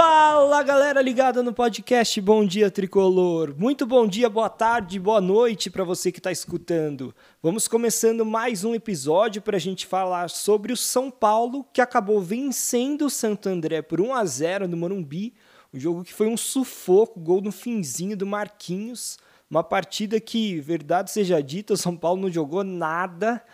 Fala 0.00 0.62
galera 0.62 1.02
ligada 1.02 1.42
no 1.42 1.52
podcast 1.52 2.20
Bom 2.20 2.46
Dia 2.46 2.70
Tricolor. 2.70 3.52
Muito 3.58 3.84
bom 3.84 4.06
dia, 4.06 4.30
boa 4.30 4.48
tarde, 4.48 4.96
boa 4.96 5.20
noite 5.20 5.68
para 5.68 5.82
você 5.82 6.12
que 6.12 6.20
está 6.20 6.30
escutando. 6.30 7.12
Vamos 7.42 7.66
começando 7.66 8.24
mais 8.24 8.62
um 8.62 8.76
episódio 8.76 9.42
para 9.42 9.56
a 9.56 9.60
gente 9.60 9.88
falar 9.88 10.30
sobre 10.30 10.72
o 10.72 10.76
São 10.76 11.10
Paulo 11.10 11.66
que 11.72 11.80
acabou 11.80 12.20
vencendo 12.20 13.06
o 13.06 13.10
Santo 13.10 13.48
André 13.48 13.82
por 13.82 14.00
1 14.00 14.14
a 14.14 14.24
0 14.24 14.68
no 14.68 14.76
Morumbi. 14.76 15.34
Um 15.74 15.80
jogo 15.80 16.04
que 16.04 16.14
foi 16.14 16.28
um 16.28 16.36
sufoco, 16.36 17.18
gol 17.18 17.40
no 17.40 17.50
finzinho 17.50 18.16
do 18.16 18.24
Marquinhos. 18.24 19.18
Uma 19.50 19.64
partida 19.64 20.20
que, 20.20 20.60
verdade 20.60 21.10
seja 21.10 21.42
dita, 21.42 21.74
o 21.74 21.76
São 21.76 21.96
Paulo 21.96 22.22
não 22.22 22.30
jogou 22.30 22.62
nada. 22.62 23.44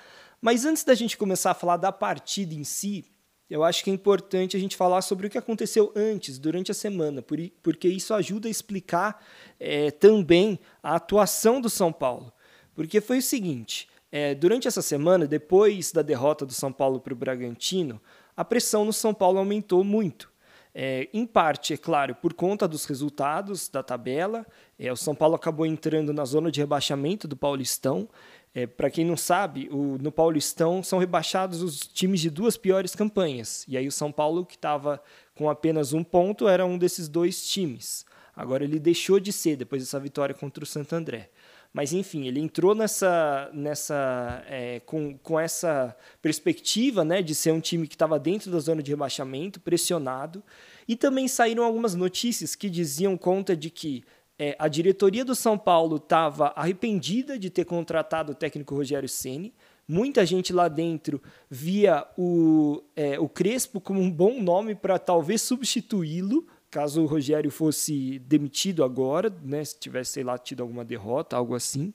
Mas 0.42 0.66
antes 0.66 0.84
da 0.84 0.95
gente 0.95 1.16
começar 1.16 1.52
a 1.52 1.55
falar 1.55 1.78
da 1.78 1.91
partida 1.91 2.52
em 2.52 2.64
si, 2.64 3.02
eu 3.48 3.62
acho 3.62 3.84
que 3.84 3.91
é 3.91 3.93
importante 3.93 4.57
a 4.57 4.61
gente 4.61 4.77
falar 4.77 5.03
sobre 5.03 5.27
o 5.27 5.30
que 5.30 5.39
aconteceu 5.39 5.93
antes, 5.95 6.39
durante 6.39 6.71
a 6.71 6.75
semana, 6.75 7.23
porque 7.62 7.89
isso 7.89 8.15
ajuda 8.15 8.48
a 8.48 8.51
explicar 8.51 9.25
é, 9.61 9.91
também 9.91 10.59
a 10.83 10.97
atuação 10.97 11.61
do 11.61 11.69
São 11.69 11.93
Paulo. 11.93 12.33
Porque 12.75 13.01
foi 13.01 13.19
o 13.19 13.23
seguinte: 13.23 13.89
é, 14.11 14.34
durante 14.34 14.67
essa 14.67 14.83
semana, 14.83 15.27
depois 15.27 15.93
da 15.93 16.03
derrota 16.03 16.47
do 16.47 16.53
São 16.53 16.73
Paulo 16.73 17.01
para 17.01 17.12
o 17.12 17.17
Bragantino, 17.17 18.01
a 18.37 18.45
pressão 18.45 18.84
no 18.84 18.93
São 18.93 19.12
Paulo 19.12 19.39
aumentou 19.39 19.84
muito. 19.84 20.33
É, 20.77 21.09
em 21.12 21.25
parte, 21.25 21.73
é 21.73 21.77
claro, 21.77 22.17
por 22.17 22.34
conta 22.34 22.67
dos 22.67 22.84
resultados 22.84 23.69
da 23.69 23.81
tabela. 23.81 24.45
O 24.91 24.97
São 24.97 25.15
Paulo 25.15 25.37
acabou 25.37 25.65
entrando 25.65 26.12
na 26.12 26.25
zona 26.25 26.51
de 26.51 26.59
rebaixamento 26.59 27.29
do 27.29 27.37
Paulistão. 27.37 28.09
É, 28.54 28.66
Para 28.66 28.88
quem 28.88 29.04
não 29.04 29.16
sabe, 29.16 29.69
o, 29.70 29.98
no 30.00 30.12
Paulistão 30.12 30.83
são 30.83 30.98
rebaixados 30.98 31.60
os 31.60 31.80
times 31.80 32.20
de 32.20 32.30
duas 32.30 32.56
piores 32.56 32.94
campanhas. 32.94 33.64
E 33.66 33.77
aí 33.77 33.88
o 33.88 33.92
São 33.92 34.12
Paulo, 34.12 34.46
que 34.46 34.55
estava 34.55 35.02
com 35.34 35.50
apenas 35.50 35.92
um 35.92 36.05
ponto, 36.05 36.46
era 36.46 36.64
um 36.64 36.78
desses 36.78 37.08
dois 37.08 37.48
times. 37.48 38.06
Agora 38.36 38.62
ele 38.62 38.78
deixou 38.78 39.19
de 39.19 39.33
ser 39.33 39.56
depois 39.56 39.83
dessa 39.83 39.98
vitória 39.98 40.34
contra 40.34 40.62
o 40.62 40.66
Santo 40.66 40.94
André. 40.94 41.30
Mas 41.72 41.92
enfim, 41.92 42.28
ele 42.28 42.38
entrou 42.38 42.72
nessa, 42.72 43.50
nessa 43.52 44.44
é, 44.46 44.78
com, 44.86 45.18
com 45.18 45.41
essa 45.41 45.96
perspectiva 46.22 47.05
né, 47.05 47.20
de 47.20 47.34
ser 47.34 47.52
um 47.52 47.61
time 47.61 47.89
que 47.89 47.96
estava 47.96 48.16
dentro 48.16 48.48
da 48.48 48.61
zona 48.61 48.80
de 48.80 48.92
rebaixamento, 48.92 49.58
pressionado. 49.61 50.41
E 50.86 50.94
também 50.94 51.27
saíram 51.27 51.64
algumas 51.64 51.96
notícias 51.96 52.55
que 52.55 52.70
diziam 52.70 53.16
conta 53.16 53.56
de 53.56 53.70
que 53.70 54.05
é, 54.38 54.56
a 54.58 54.68
diretoria 54.68 55.24
do 55.24 55.34
São 55.34 55.56
Paulo 55.56 55.96
estava 55.96 56.52
arrependida 56.56 57.38
de 57.38 57.50
ter 57.50 57.64
contratado 57.64 58.32
o 58.32 58.34
técnico 58.34 58.74
Rogério 58.74 59.08
Ceni. 59.08 59.54
Muita 59.86 60.24
gente 60.24 60.52
lá 60.52 60.66
dentro 60.66 61.22
via 61.48 62.06
o, 62.16 62.82
é, 62.96 63.18
o 63.18 63.28
Crespo 63.28 63.80
como 63.80 64.00
um 64.00 64.10
bom 64.10 64.40
nome 64.42 64.74
para 64.74 64.98
talvez 64.98 65.42
substituí-lo, 65.42 66.46
caso 66.70 67.02
o 67.02 67.06
Rogério 67.06 67.50
fosse 67.50 68.18
demitido 68.20 68.82
agora, 68.82 69.32
né, 69.42 69.64
se 69.64 69.78
tivesse, 69.78 70.12
sei 70.12 70.24
lá, 70.24 70.36
tido 70.38 70.62
alguma 70.62 70.84
derrota, 70.84 71.36
algo 71.36 71.55
assim. 71.55 71.92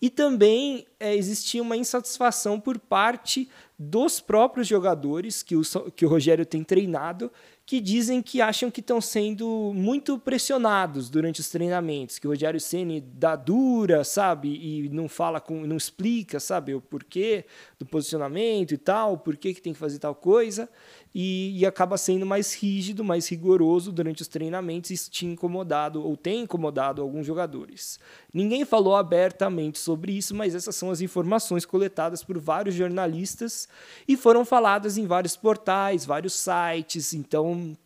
E 0.00 0.08
também 0.08 0.86
é, 0.98 1.14
existia 1.14 1.60
uma 1.60 1.76
insatisfação 1.76 2.60
por 2.60 2.78
parte 2.78 3.48
dos 3.78 4.18
próprios 4.18 4.66
jogadores 4.66 5.42
que 5.42 5.54
o, 5.54 5.62
que 5.94 6.04
o 6.04 6.08
Rogério 6.08 6.44
tem 6.44 6.64
treinado 6.64 7.30
que 7.68 7.82
dizem 7.82 8.22
que 8.22 8.40
acham 8.40 8.70
que 8.70 8.80
estão 8.80 8.98
sendo 8.98 9.72
muito 9.74 10.18
pressionados 10.18 11.10
durante 11.10 11.40
os 11.40 11.50
treinamentos, 11.50 12.18
que 12.18 12.26
o 12.26 12.30
Rogério 12.30 12.58
Ceni 12.58 12.98
dá 12.98 13.36
dura, 13.36 14.04
sabe, 14.04 14.48
e 14.48 14.88
não 14.88 15.06
fala 15.06 15.38
com, 15.38 15.66
não 15.66 15.76
explica, 15.76 16.40
sabe, 16.40 16.74
o 16.74 16.80
porquê 16.80 17.44
do 17.78 17.84
posicionamento 17.84 18.72
e 18.72 18.78
tal, 18.78 19.18
por 19.18 19.36
que 19.36 19.52
tem 19.52 19.74
que 19.74 19.78
fazer 19.78 19.98
tal 19.98 20.14
coisa, 20.14 20.66
e, 21.14 21.58
e 21.58 21.66
acaba 21.66 21.98
sendo 21.98 22.24
mais 22.24 22.54
rígido, 22.54 23.04
mais 23.04 23.28
rigoroso 23.28 23.92
durante 23.92 24.22
os 24.22 24.28
treinamentos. 24.28 24.90
Isso 24.90 25.10
tinha 25.10 25.32
incomodado 25.32 26.02
ou 26.02 26.16
tem 26.16 26.40
incomodado 26.40 27.02
alguns 27.02 27.26
jogadores. 27.26 27.98
Ninguém 28.32 28.64
falou 28.64 28.96
abertamente 28.96 29.78
sobre 29.78 30.12
isso, 30.12 30.34
mas 30.34 30.54
essas 30.54 30.74
são 30.74 30.90
as 30.90 31.02
informações 31.02 31.66
coletadas 31.66 32.24
por 32.24 32.38
vários 32.38 32.74
jornalistas 32.74 33.67
e 34.06 34.16
foram 34.16 34.44
faladas 34.44 34.96
em 34.96 35.06
vários 35.06 35.36
portais, 35.36 36.04
vários 36.04 36.34
sites. 36.34 37.12
Então, 37.12 37.76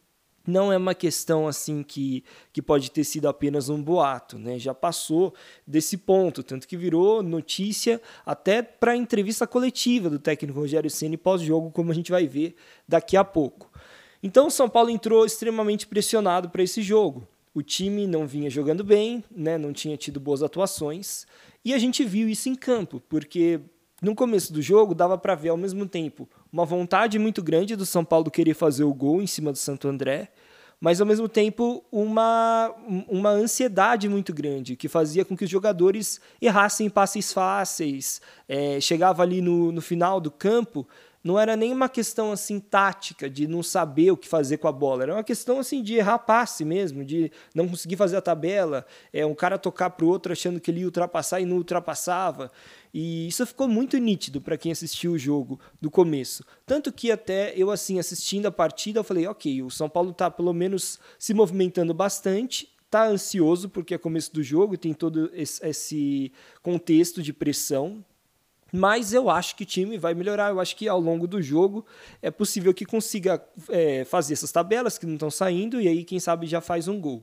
não 0.47 0.72
é 0.72 0.76
uma 0.76 0.94
questão 0.94 1.47
assim 1.47 1.82
que, 1.82 2.25
que 2.53 2.60
pode 2.60 2.91
ter 2.91 3.04
sido 3.04 3.28
apenas 3.28 3.69
um 3.69 3.81
boato, 3.81 4.38
né? 4.38 4.59
Já 4.59 4.75
passou 4.75 5.34
desse 5.66 5.97
ponto, 5.97 6.42
tanto 6.42 6.66
que 6.66 6.76
virou 6.76 7.22
notícia 7.22 8.00
até 8.26 8.62
para 8.62 8.92
a 8.92 8.97
entrevista 8.97 9.47
coletiva 9.47 10.10
do 10.10 10.19
técnico 10.19 10.59
Rogério 10.59 10.91
Ceni 10.91 11.16
pós-jogo, 11.16 11.71
como 11.71 11.92
a 11.92 11.94
gente 11.94 12.10
vai 12.10 12.26
ver 12.26 12.56
daqui 12.88 13.16
a 13.16 13.25
pouco. 13.25 13.71
Então 14.22 14.47
o 14.47 14.50
São 14.50 14.69
Paulo 14.69 14.91
entrou 14.91 15.25
extremamente 15.25 15.87
pressionado 15.87 16.50
para 16.50 16.62
esse 16.62 16.82
jogo. 16.82 17.26
O 17.54 17.62
time 17.62 18.06
não 18.06 18.26
vinha 18.26 18.48
jogando 18.48 18.82
bem, 18.82 19.22
né? 19.31 19.59
Não 19.59 19.72
tinha 19.72 19.97
tido 19.97 20.19
boas 20.19 20.42
atuações 20.42 21.26
e 21.65 21.75
a 21.75 21.78
gente 21.78 22.04
viu 22.04 22.28
isso 22.28 22.48
em 22.48 22.54
campo, 22.54 23.00
porque 23.09 23.60
no 24.03 24.17
começo 24.17 24.53
do 24.53 24.61
jogo 24.61 24.97
dava 24.97 25.17
para 25.17 25.37
ver 25.37 25.51
ao 25.51 25.57
mesmo 25.57 25.87
tempo 25.87 26.29
uma 26.53 26.65
vontade 26.65 27.21
muito 27.21 27.41
grande 27.41 27.77
do 27.77 27.87
São 27.87 28.05
Paulo 28.05 28.33
querer 28.33 28.53
fazer 28.53 28.83
o 28.83 28.93
gol 28.93 29.23
em 29.23 29.29
cima 29.29 29.53
do 29.53 29.59
Santo 29.59 29.87
André, 29.87 30.33
mas 30.81 31.01
ao 31.01 31.07
mesmo 31.07 31.29
tempo 31.29 31.85
uma, 31.93 32.75
uma 33.09 33.31
ansiedade 33.31 34.09
muito 34.09 34.35
grande 34.35 34.75
que 34.75 34.89
fazia 34.89 35.25
com 35.25 35.37
que 35.37 35.45
os 35.45 35.51
jogadores 35.51 36.21
errassem 36.41 36.91
passes 36.91 37.33
fáceis, 37.33 38.21
é, 38.49 38.81
chegava 38.81 39.23
ali 39.23 39.41
no, 39.41 39.71
no 39.71 39.81
final 39.81 40.21
do 40.21 40.33
campo 40.33 40.84
não 41.22 41.38
era 41.38 41.56
nem 41.56 41.72
uma 41.72 41.88
questão 41.88 42.33
assim 42.33 42.59
tática 42.59 43.31
de 43.31 43.47
não 43.47 43.62
saber 43.62 44.10
o 44.10 44.16
que 44.16 44.28
fazer 44.28 44.59
com 44.59 44.69
a 44.69 44.72
bola, 44.72 45.05
era 45.05 45.15
uma 45.15 45.25
questão 45.25 45.59
assim 45.59 45.83
de 45.83 45.94
errar 45.94 46.19
passe 46.19 46.65
mesmo, 46.65 47.05
de 47.05 47.31
não 47.55 47.69
conseguir 47.69 47.97
fazer 47.97 48.16
a 48.16 48.22
tabela, 48.22 48.84
é 49.12 49.25
um 49.25 49.34
cara 49.34 49.59
tocar 49.59 49.91
para 49.91 50.05
o 50.05 50.09
outro 50.09 50.33
achando 50.33 50.60
que 50.60 50.71
ele 50.71 50.81
ia 50.81 50.87
ultrapassar 50.87 51.41
e 51.41 51.47
não 51.47 51.56
ultrapassava. 51.56 52.50
E 52.93 53.27
isso 53.28 53.47
ficou 53.47 53.66
muito 53.66 53.97
nítido 53.97 54.41
para 54.41 54.59
quem 54.59 54.72
assistiu 54.72 55.12
o 55.12 55.19
jogo 55.19 55.59
do 55.81 55.91
começo. 55.91 56.44
Tanto 56.66 56.93
que 56.93 57.10
até 57.10 57.54
eu 57.56 57.71
assim 57.71 57.99
assistindo 57.99 58.47
a 58.47 58.53
partida, 58.53 59.00
eu 59.00 59.04
falei, 59.04 59.27
OK, 59.27 59.62
o 59.62 59.71
São 59.71 59.89
Paulo 59.89 60.10
está 60.10 60.31
pelo 60.31 60.53
menos 60.53 60.99
se 61.19 61.33
movimentando 61.33 61.94
bastante, 61.94 62.69
está 62.84 63.06
ansioso 63.06 63.71
porque 63.71 63.94
é 63.94 63.99
começo 63.99 64.33
do 64.34 64.43
jogo, 64.43 64.77
tem 64.77 64.93
todo 64.93 65.31
esse 65.33 66.31
contexto 66.62 67.22
de 67.22 67.33
pressão, 67.33 68.04
mas 68.72 69.12
eu 69.12 69.28
acho 69.28 69.55
que 69.55 69.65
o 69.65 69.66
time 69.66 69.99
vai 69.99 70.15
melhorar. 70.15 70.50
Eu 70.50 70.59
acho 70.59 70.75
que 70.75 70.88
ao 70.88 70.99
longo 70.99 71.27
do 71.27 71.43
jogo 71.43 71.84
é 72.22 72.31
possível 72.31 72.72
que 72.72 72.87
consiga 72.87 73.44
é, 73.69 74.05
fazer 74.06 74.33
essas 74.33 74.50
tabelas 74.50 74.97
que 74.97 75.05
não 75.05 75.15
estão 75.15 75.31
saindo 75.31 75.78
e 75.78 75.87
aí, 75.87 76.05
quem 76.05 76.19
sabe, 76.19 76.47
já 76.47 76.62
faz 76.62 76.88
um 76.88 76.99
gol. 76.99 77.22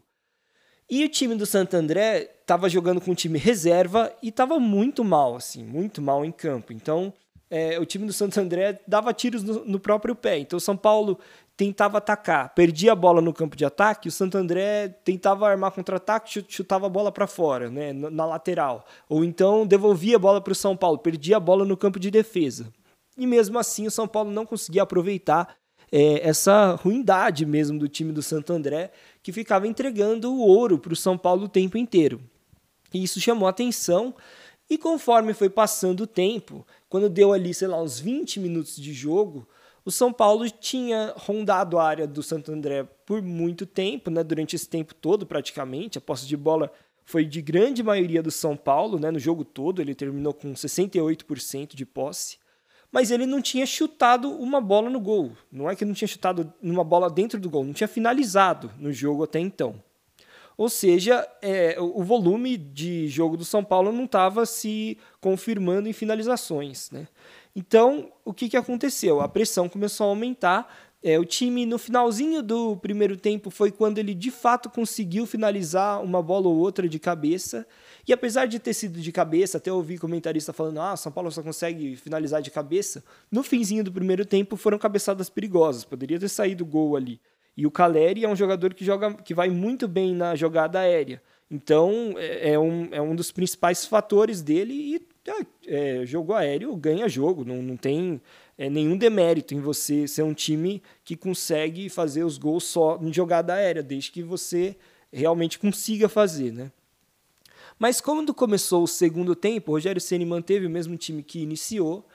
E 0.87 1.03
o 1.03 1.09
time 1.09 1.35
do 1.35 1.45
Santo 1.45 1.75
André 1.75 2.29
estava 2.41 2.69
jogando 2.69 3.01
com 3.01 3.11
um 3.11 3.15
time 3.15 3.39
reserva 3.39 4.15
e 4.21 4.29
estava 4.29 4.59
muito 4.59 5.03
mal, 5.03 5.35
assim, 5.35 5.63
muito 5.63 6.01
mal 6.01 6.23
em 6.23 6.31
campo. 6.31 6.71
Então, 6.71 7.11
é, 7.49 7.79
o 7.79 7.85
time 7.85 8.05
do 8.05 8.13
Santo 8.13 8.39
André 8.39 8.79
dava 8.87 9.13
tiros 9.13 9.43
no, 9.43 9.65
no 9.65 9.79
próprio 9.79 10.15
pé. 10.15 10.37
Então, 10.37 10.57
o 10.57 10.61
São 10.61 10.77
Paulo 10.77 11.19
tentava 11.59 11.97
atacar, 11.97 12.55
perdia 12.55 12.93
a 12.93 12.95
bola 12.95 13.21
no 13.21 13.33
campo 13.33 13.53
de 13.53 13.65
ataque, 13.65 14.07
o 14.07 14.11
Santo 14.13 14.37
André 14.37 14.87
tentava 15.03 15.45
armar 15.45 15.73
contra-ataque, 15.73 16.45
chutava 16.47 16.85
a 16.85 16.89
bola 16.89 17.11
para 17.11 17.27
fora, 17.27 17.69
né, 17.69 17.91
na 17.91 18.25
lateral. 18.25 18.85
Ou 19.09 19.25
então 19.25 19.67
devolvia 19.67 20.15
a 20.15 20.19
bola 20.19 20.39
para 20.39 20.53
o 20.53 20.55
São 20.55 20.77
Paulo, 20.77 20.99
perdia 20.99 21.35
a 21.35 21.39
bola 21.39 21.65
no 21.65 21.75
campo 21.75 21.99
de 21.99 22.09
defesa. 22.09 22.71
E 23.17 23.27
mesmo 23.27 23.59
assim 23.59 23.85
o 23.85 23.91
São 23.91 24.07
Paulo 24.07 24.31
não 24.31 24.45
conseguia 24.45 24.83
aproveitar 24.83 25.53
é, 25.91 26.25
essa 26.25 26.75
ruindade 26.75 27.45
mesmo 27.45 27.77
do 27.77 27.89
time 27.89 28.13
do 28.13 28.23
Santo 28.23 28.53
André, 28.53 28.93
que 29.21 29.33
ficava 29.33 29.67
entregando 29.67 30.31
o 30.31 30.39
ouro 30.39 30.79
para 30.79 30.93
o 30.93 30.95
São 30.95 31.17
Paulo 31.17 31.43
o 31.43 31.49
tempo 31.49 31.77
inteiro. 31.77 32.21
E 32.93 33.03
isso 33.03 33.19
chamou 33.19 33.49
atenção. 33.49 34.15
E 34.69 34.77
conforme 34.77 35.33
foi 35.33 35.49
passando 35.49 36.01
o 36.01 36.07
tempo, 36.07 36.65
quando 36.87 37.09
deu 37.09 37.33
ali, 37.33 37.53
sei 37.53 37.67
lá, 37.67 37.81
uns 37.81 37.99
20 37.99 38.39
minutos 38.39 38.77
de 38.77 38.93
jogo, 38.93 39.45
o 39.85 39.91
São 39.91 40.11
Paulo 40.11 40.49
tinha 40.49 41.13
rondado 41.17 41.77
a 41.77 41.83
área 41.83 42.07
do 42.07 42.21
Santo 42.21 42.51
André 42.51 42.83
por 43.05 43.21
muito 43.21 43.65
tempo, 43.65 44.09
né? 44.09 44.23
durante 44.23 44.55
esse 44.55 44.67
tempo 44.67 44.93
todo 44.93 45.25
praticamente. 45.25 45.97
A 45.97 46.01
posse 46.01 46.27
de 46.27 46.37
bola 46.37 46.71
foi 47.05 47.25
de 47.25 47.41
grande 47.41 47.81
maioria 47.81 48.21
do 48.21 48.31
São 48.31 48.55
Paulo, 48.55 48.99
né? 48.99 49.09
no 49.09 49.19
jogo 49.19 49.43
todo, 49.43 49.81
ele 49.81 49.95
terminou 49.95 50.33
com 50.33 50.53
68% 50.53 51.75
de 51.75 51.85
posse. 51.85 52.37
Mas 52.91 53.11
ele 53.11 53.25
não 53.25 53.41
tinha 53.41 53.65
chutado 53.65 54.29
uma 54.31 54.59
bola 54.59 54.89
no 54.89 54.99
gol. 54.99 55.31
Não 55.51 55.69
é 55.69 55.75
que 55.75 55.85
não 55.85 55.93
tinha 55.93 56.07
chutado 56.07 56.51
uma 56.61 56.83
bola 56.83 57.09
dentro 57.09 57.39
do 57.39 57.49
gol, 57.49 57.63
não 57.63 57.73
tinha 57.73 57.87
finalizado 57.87 58.71
no 58.77 58.91
jogo 58.91 59.23
até 59.23 59.39
então. 59.39 59.81
Ou 60.59 60.67
seja, 60.67 61.25
é, 61.41 61.77
o 61.79 62.03
volume 62.03 62.57
de 62.57 63.07
jogo 63.07 63.37
do 63.37 63.45
São 63.45 63.63
Paulo 63.63 63.93
não 63.93 64.03
estava 64.03 64.45
se 64.45 64.97
confirmando 65.21 65.87
em 65.87 65.93
finalizações. 65.93 66.91
Né? 66.91 67.07
Então, 67.59 68.09
o 68.23 68.33
que, 68.33 68.47
que 68.47 68.55
aconteceu? 68.55 69.19
A 69.19 69.27
pressão 69.27 69.67
começou 69.67 70.05
a 70.05 70.09
aumentar. 70.11 70.73
É, 71.03 71.19
o 71.19 71.25
time, 71.25 71.65
no 71.65 71.77
finalzinho 71.77 72.41
do 72.41 72.77
primeiro 72.77 73.17
tempo, 73.17 73.49
foi 73.49 73.69
quando 73.69 73.97
ele 73.97 74.13
de 74.13 74.31
fato 74.31 74.69
conseguiu 74.69 75.25
finalizar 75.25 76.01
uma 76.01 76.23
bola 76.23 76.47
ou 76.47 76.55
outra 76.55 76.87
de 76.87 76.97
cabeça. 76.97 77.67
E 78.07 78.13
apesar 78.13 78.45
de 78.45 78.59
ter 78.59 78.73
sido 78.73 79.01
de 79.01 79.11
cabeça, 79.11 79.57
até 79.57 79.69
ouvi 79.73 79.97
comentarista 79.97 80.53
falando: 80.53 80.79
ah, 80.79 80.95
São 80.95 81.11
Paulo 81.11 81.29
só 81.29 81.43
consegue 81.43 81.97
finalizar 81.97 82.41
de 82.41 82.49
cabeça. 82.49 83.03
No 83.29 83.43
finzinho 83.43 83.83
do 83.83 83.91
primeiro 83.91 84.25
tempo 84.25 84.55
foram 84.55 84.77
cabeçadas 84.77 85.29
perigosas, 85.29 85.83
poderia 85.83 86.17
ter 86.17 86.29
saído 86.29 86.65
gol 86.65 86.95
ali. 86.95 87.19
E 87.57 87.67
o 87.67 87.71
Caleri 87.71 88.23
é 88.23 88.29
um 88.29 88.37
jogador 88.37 88.73
que 88.73 88.85
joga 88.85 89.15
que 89.15 89.33
vai 89.33 89.49
muito 89.49 89.85
bem 89.85 90.15
na 90.15 90.33
jogada 90.33 90.79
aérea. 90.79 91.21
Então 91.51 92.13
é, 92.15 92.53
é 92.53 92.59
um, 92.59 92.87
é 92.89 93.01
um 93.01 93.13
dos 93.13 93.33
principais 93.33 93.85
fatores 93.85 94.41
dele 94.41 94.73
e 94.73 94.99
é, 95.67 96.05
jogo 96.05 96.33
aéreo 96.33 96.75
ganha 96.75 97.07
jogo, 97.07 97.43
não, 97.43 97.61
não 97.61 97.77
tem 97.77 98.21
é, 98.57 98.69
nenhum 98.69 98.97
demérito 98.97 99.53
em 99.53 99.59
você 99.59 100.07
ser 100.07 100.23
um 100.23 100.33
time 100.33 100.81
que 101.03 101.15
consegue 101.15 101.89
fazer 101.89 102.23
os 102.23 102.37
gols 102.37 102.65
só 102.65 102.99
em 103.01 103.13
jogada 103.13 103.53
aérea, 103.53 103.81
desde 103.81 104.11
que 104.11 104.21
você 104.21 104.75
realmente 105.11 105.57
consiga 105.57 106.07
fazer, 106.07 106.51
né? 106.51 106.71
Mas 107.77 108.01
quando 108.01 108.33
começou 108.33 108.83
o 108.83 108.87
segundo 108.87 109.33
tempo, 109.33 109.71
o 109.71 109.75
Rogério 109.75 110.01
Ceni 110.01 110.25
manteve 110.25 110.65
o 110.65 110.69
mesmo 110.69 110.97
time 110.97 111.23
que 111.23 111.39
iniciou, 111.39 112.05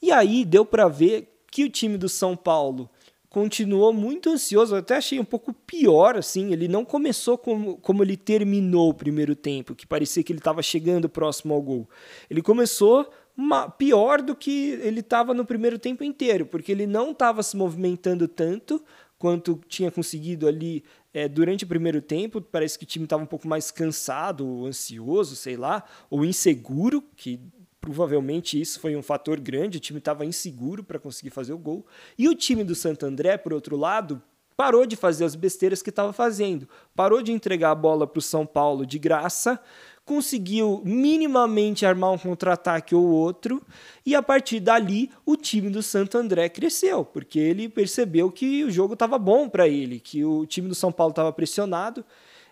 e 0.00 0.10
aí 0.10 0.44
deu 0.44 0.64
para 0.64 0.88
ver 0.88 1.42
que 1.50 1.64
o 1.64 1.70
time 1.70 1.98
do 1.98 2.08
São 2.08 2.34
Paulo 2.34 2.88
continuou 3.30 3.92
muito 3.92 4.28
ansioso, 4.28 4.74
até 4.74 4.96
achei 4.96 5.20
um 5.20 5.24
pouco 5.24 5.54
pior, 5.54 6.16
assim, 6.16 6.52
ele 6.52 6.66
não 6.66 6.84
começou 6.84 7.38
como, 7.38 7.76
como 7.76 8.02
ele 8.02 8.16
terminou 8.16 8.90
o 8.90 8.94
primeiro 8.94 9.36
tempo, 9.36 9.74
que 9.74 9.86
parecia 9.86 10.22
que 10.24 10.32
ele 10.32 10.40
estava 10.40 10.60
chegando 10.62 11.08
próximo 11.08 11.54
ao 11.54 11.62
gol. 11.62 11.88
Ele 12.28 12.42
começou 12.42 13.08
uma, 13.36 13.70
pior 13.70 14.20
do 14.20 14.34
que 14.34 14.70
ele 14.82 14.98
estava 14.98 15.32
no 15.32 15.44
primeiro 15.44 15.78
tempo 15.78 16.02
inteiro, 16.02 16.44
porque 16.44 16.72
ele 16.72 16.88
não 16.88 17.12
estava 17.12 17.40
se 17.44 17.56
movimentando 17.56 18.26
tanto 18.26 18.82
quanto 19.16 19.60
tinha 19.68 19.92
conseguido 19.92 20.48
ali 20.48 20.82
é, 21.14 21.28
durante 21.28 21.64
o 21.64 21.68
primeiro 21.68 22.02
tempo. 22.02 22.40
Parece 22.40 22.76
que 22.76 22.84
o 22.84 22.88
time 22.88 23.04
estava 23.04 23.22
um 23.22 23.26
pouco 23.26 23.46
mais 23.46 23.70
cansado, 23.70 24.66
ansioso, 24.66 25.36
sei 25.36 25.56
lá, 25.56 25.84
ou 26.10 26.24
inseguro, 26.24 27.04
que 27.14 27.38
provavelmente 27.80 28.60
isso 28.60 28.78
foi 28.78 28.94
um 28.94 29.02
fator 29.02 29.40
grande, 29.40 29.78
o 29.78 29.80
time 29.80 29.98
estava 29.98 30.26
inseguro 30.26 30.84
para 30.84 30.98
conseguir 30.98 31.30
fazer 31.30 31.52
o 31.52 31.58
gol. 31.58 31.86
E 32.18 32.28
o 32.28 32.34
time 32.34 32.62
do 32.62 32.74
Santo 32.74 33.06
André, 33.06 33.36
por 33.38 33.52
outro 33.52 33.76
lado, 33.76 34.22
parou 34.56 34.84
de 34.84 34.94
fazer 34.94 35.24
as 35.24 35.34
besteiras 35.34 35.80
que 35.80 35.88
estava 35.88 36.12
fazendo, 36.12 36.68
parou 36.94 37.22
de 37.22 37.32
entregar 37.32 37.70
a 37.70 37.74
bola 37.74 38.06
para 38.06 38.18
o 38.18 38.22
São 38.22 38.44
Paulo 38.44 38.84
de 38.84 38.98
graça, 38.98 39.58
conseguiu 40.04 40.82
minimamente 40.84 41.86
armar 41.86 42.12
um 42.12 42.18
contra-ataque 42.18 42.94
ou 42.94 43.06
outro, 43.06 43.62
e 44.04 44.14
a 44.14 44.22
partir 44.22 44.60
dali 44.60 45.10
o 45.24 45.34
time 45.34 45.70
do 45.70 45.82
Santo 45.82 46.18
André 46.18 46.48
cresceu, 46.50 47.04
porque 47.04 47.38
ele 47.38 47.70
percebeu 47.70 48.30
que 48.30 48.62
o 48.64 48.70
jogo 48.70 48.92
estava 48.92 49.18
bom 49.18 49.48
para 49.48 49.66
ele, 49.66 49.98
que 49.98 50.24
o 50.24 50.44
time 50.44 50.68
do 50.68 50.74
São 50.74 50.92
Paulo 50.92 51.12
estava 51.12 51.32
pressionado 51.32 52.04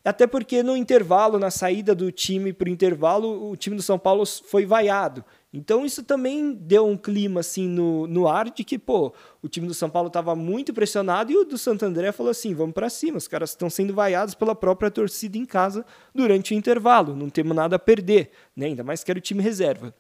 até 0.05 0.27
porque 0.27 0.63
no 0.63 0.77
intervalo, 0.77 1.39
na 1.39 1.51
saída 1.51 1.95
do 1.95 2.11
time 2.11 2.53
para 2.53 2.69
o 2.69 2.73
intervalo, 2.73 3.51
o 3.51 3.57
time 3.57 3.77
do 3.77 3.83
São 3.83 3.99
Paulo 3.99 4.25
foi 4.27 4.65
vaiado. 4.65 5.25
Então 5.53 5.85
isso 5.85 6.03
também 6.03 6.53
deu 6.53 6.87
um 6.87 6.97
clima 6.97 7.41
assim 7.41 7.67
no, 7.67 8.07
no 8.07 8.29
ar 8.29 8.51
de 8.51 8.63
que, 8.63 8.79
pô, 8.79 9.15
o 9.43 9.49
time 9.49 9.67
do 9.67 9.75
São 9.75 9.89
Paulo 9.89 10.09
estava 10.09 10.37
muito 10.37 10.75
pressionado 10.75 11.33
e 11.33 11.37
o 11.37 11.45
do 11.45 11.57
Santo 11.57 11.85
André 11.85 12.13
falou 12.13 12.31
assim: 12.31 12.55
vamos 12.55 12.75
para 12.75 12.91
cima, 12.91 13.17
os 13.17 13.27
caras 13.27 13.51
estão 13.51 13.71
sendo 13.71 13.95
vaiados 13.95 14.35
pela 14.35 14.55
própria 14.55 14.91
torcida 14.91 15.39
em 15.39 15.47
casa 15.47 15.87
durante 16.15 16.53
o 16.53 16.57
intervalo, 16.57 17.17
não 17.17 17.31
temos 17.31 17.57
nada 17.57 17.77
a 17.77 17.79
perder, 17.79 18.31
né? 18.55 18.67
ainda 18.67 18.85
mais 18.85 19.03
que 19.03 19.11
era 19.11 19.19
o 19.19 19.23
time 19.23 19.43
reserva. 19.43 19.95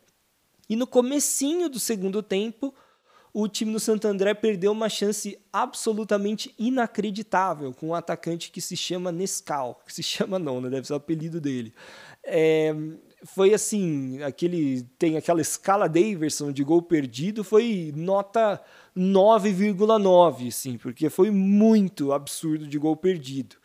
E 0.68 0.76
no 0.76 0.86
comecinho 0.86 1.68
do 1.70 1.80
segundo 1.80 2.22
tempo, 2.22 2.74
o 3.32 3.46
time 3.46 3.72
do 3.72 3.80
Santo 3.80 4.06
André 4.08 4.34
perdeu 4.34 4.72
uma 4.72 4.88
chance 4.88 5.38
absolutamente 5.52 6.54
inacreditável 6.58 7.72
com 7.72 7.88
um 7.88 7.94
atacante 7.94 8.50
que 8.50 8.60
se 8.60 8.76
chama 8.76 9.12
Nescau, 9.12 9.80
que 9.86 9.92
se 9.92 10.02
chama 10.02 10.38
não, 10.38 10.60
né? 10.60 10.70
deve 10.70 10.86
ser 10.86 10.94
o 10.94 10.96
apelido 10.96 11.40
dele. 11.40 11.72
É, 12.24 12.74
foi 13.24 13.52
assim, 13.52 14.22
aquele 14.22 14.82
tem 14.98 15.16
aquela 15.16 15.40
escala 15.40 15.88
Daverson 15.88 16.52
de 16.52 16.62
gol 16.62 16.82
perdido, 16.82 17.44
foi 17.44 17.92
nota 17.94 18.60
9,9, 18.96 20.50
sim, 20.50 20.78
porque 20.78 21.08
foi 21.10 21.30
muito 21.30 22.12
absurdo 22.12 22.66
de 22.66 22.78
gol 22.78 22.96
perdido. 22.96 23.56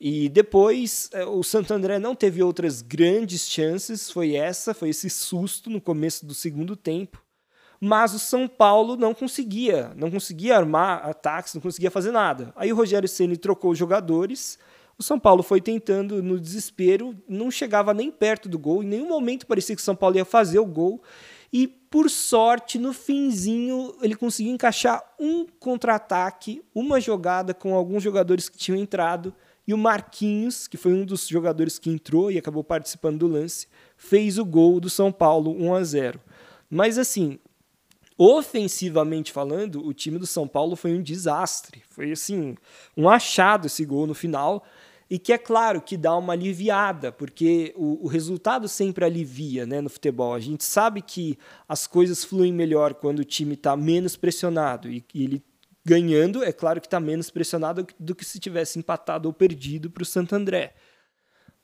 E 0.00 0.28
depois 0.28 1.10
é, 1.12 1.24
o 1.24 1.42
Santo 1.42 1.74
André 1.74 1.98
não 1.98 2.14
teve 2.14 2.42
outras 2.42 2.82
grandes 2.82 3.48
chances, 3.48 4.10
foi 4.10 4.36
essa, 4.36 4.72
foi 4.72 4.90
esse 4.90 5.10
susto 5.10 5.68
no 5.68 5.80
começo 5.80 6.24
do 6.24 6.34
segundo 6.34 6.76
tempo 6.76 7.27
mas 7.80 8.14
o 8.14 8.18
São 8.18 8.48
Paulo 8.48 8.96
não 8.96 9.14
conseguia, 9.14 9.92
não 9.96 10.10
conseguia 10.10 10.56
armar 10.56 11.06
ataques, 11.06 11.54
não 11.54 11.60
conseguia 11.60 11.90
fazer 11.90 12.10
nada. 12.10 12.52
Aí 12.56 12.72
o 12.72 12.76
Rogério 12.76 13.08
Ceni 13.08 13.36
trocou 13.36 13.70
os 13.70 13.78
jogadores, 13.78 14.58
o 14.98 15.02
São 15.02 15.18
Paulo 15.18 15.44
foi 15.44 15.60
tentando 15.60 16.20
no 16.22 16.40
desespero, 16.40 17.14
não 17.28 17.50
chegava 17.50 17.94
nem 17.94 18.10
perto 18.10 18.48
do 18.48 18.58
gol, 18.58 18.82
em 18.82 18.86
nenhum 18.86 19.08
momento 19.08 19.46
parecia 19.46 19.76
que 19.76 19.80
o 19.80 19.84
São 19.84 19.94
Paulo 19.94 20.16
ia 20.16 20.24
fazer 20.24 20.58
o 20.58 20.66
gol. 20.66 21.00
E 21.52 21.66
por 21.66 22.10
sorte, 22.10 22.78
no 22.78 22.92
finzinho, 22.92 23.94
ele 24.02 24.14
conseguiu 24.14 24.52
encaixar 24.52 25.02
um 25.18 25.46
contra-ataque, 25.58 26.62
uma 26.74 27.00
jogada 27.00 27.54
com 27.54 27.74
alguns 27.74 28.02
jogadores 28.02 28.48
que 28.48 28.58
tinham 28.58 28.78
entrado, 28.78 29.32
e 29.66 29.72
o 29.72 29.78
Marquinhos, 29.78 30.66
que 30.66 30.76
foi 30.76 30.92
um 30.92 31.04
dos 31.04 31.28
jogadores 31.28 31.78
que 31.78 31.90
entrou 31.90 32.30
e 32.32 32.38
acabou 32.38 32.64
participando 32.64 33.18
do 33.18 33.28
lance, 33.28 33.66
fez 33.96 34.38
o 34.38 34.44
gol 34.44 34.80
do 34.80 34.90
São 34.90 35.12
Paulo 35.12 35.54
1 35.58 35.74
a 35.74 35.84
0. 35.84 36.20
Mas 36.70 36.98
assim, 36.98 37.38
Ofensivamente 38.20 39.30
falando, 39.30 39.86
o 39.86 39.94
time 39.94 40.18
do 40.18 40.26
São 40.26 40.48
Paulo 40.48 40.74
foi 40.74 40.92
um 40.92 41.00
desastre. 41.00 41.84
Foi 41.88 42.10
assim, 42.10 42.56
um 42.96 43.08
achado 43.08 43.68
esse 43.68 43.84
gol 43.84 44.08
no 44.08 44.14
final. 44.14 44.66
E 45.08 45.20
que 45.20 45.32
é 45.32 45.38
claro 45.38 45.80
que 45.80 45.96
dá 45.96 46.14
uma 46.16 46.32
aliviada, 46.32 47.12
porque 47.12 47.72
o, 47.76 48.04
o 48.04 48.08
resultado 48.08 48.68
sempre 48.68 49.04
alivia 49.04 49.64
né, 49.64 49.80
no 49.80 49.88
futebol. 49.88 50.34
A 50.34 50.40
gente 50.40 50.64
sabe 50.64 51.00
que 51.00 51.38
as 51.66 51.86
coisas 51.86 52.24
fluem 52.24 52.52
melhor 52.52 52.92
quando 52.92 53.20
o 53.20 53.24
time 53.24 53.54
está 53.54 53.76
menos 53.76 54.16
pressionado. 54.16 54.90
E, 54.90 55.02
e 55.14 55.24
ele 55.24 55.42
ganhando, 55.86 56.42
é 56.42 56.52
claro 56.52 56.80
que 56.80 56.88
está 56.88 56.98
menos 56.98 57.30
pressionado 57.30 57.86
do 57.98 58.14
que 58.16 58.24
se 58.24 58.40
tivesse 58.40 58.80
empatado 58.80 59.28
ou 59.28 59.32
perdido 59.32 59.88
para 59.88 60.02
o 60.02 60.06
Santo 60.06 60.34
André 60.34 60.74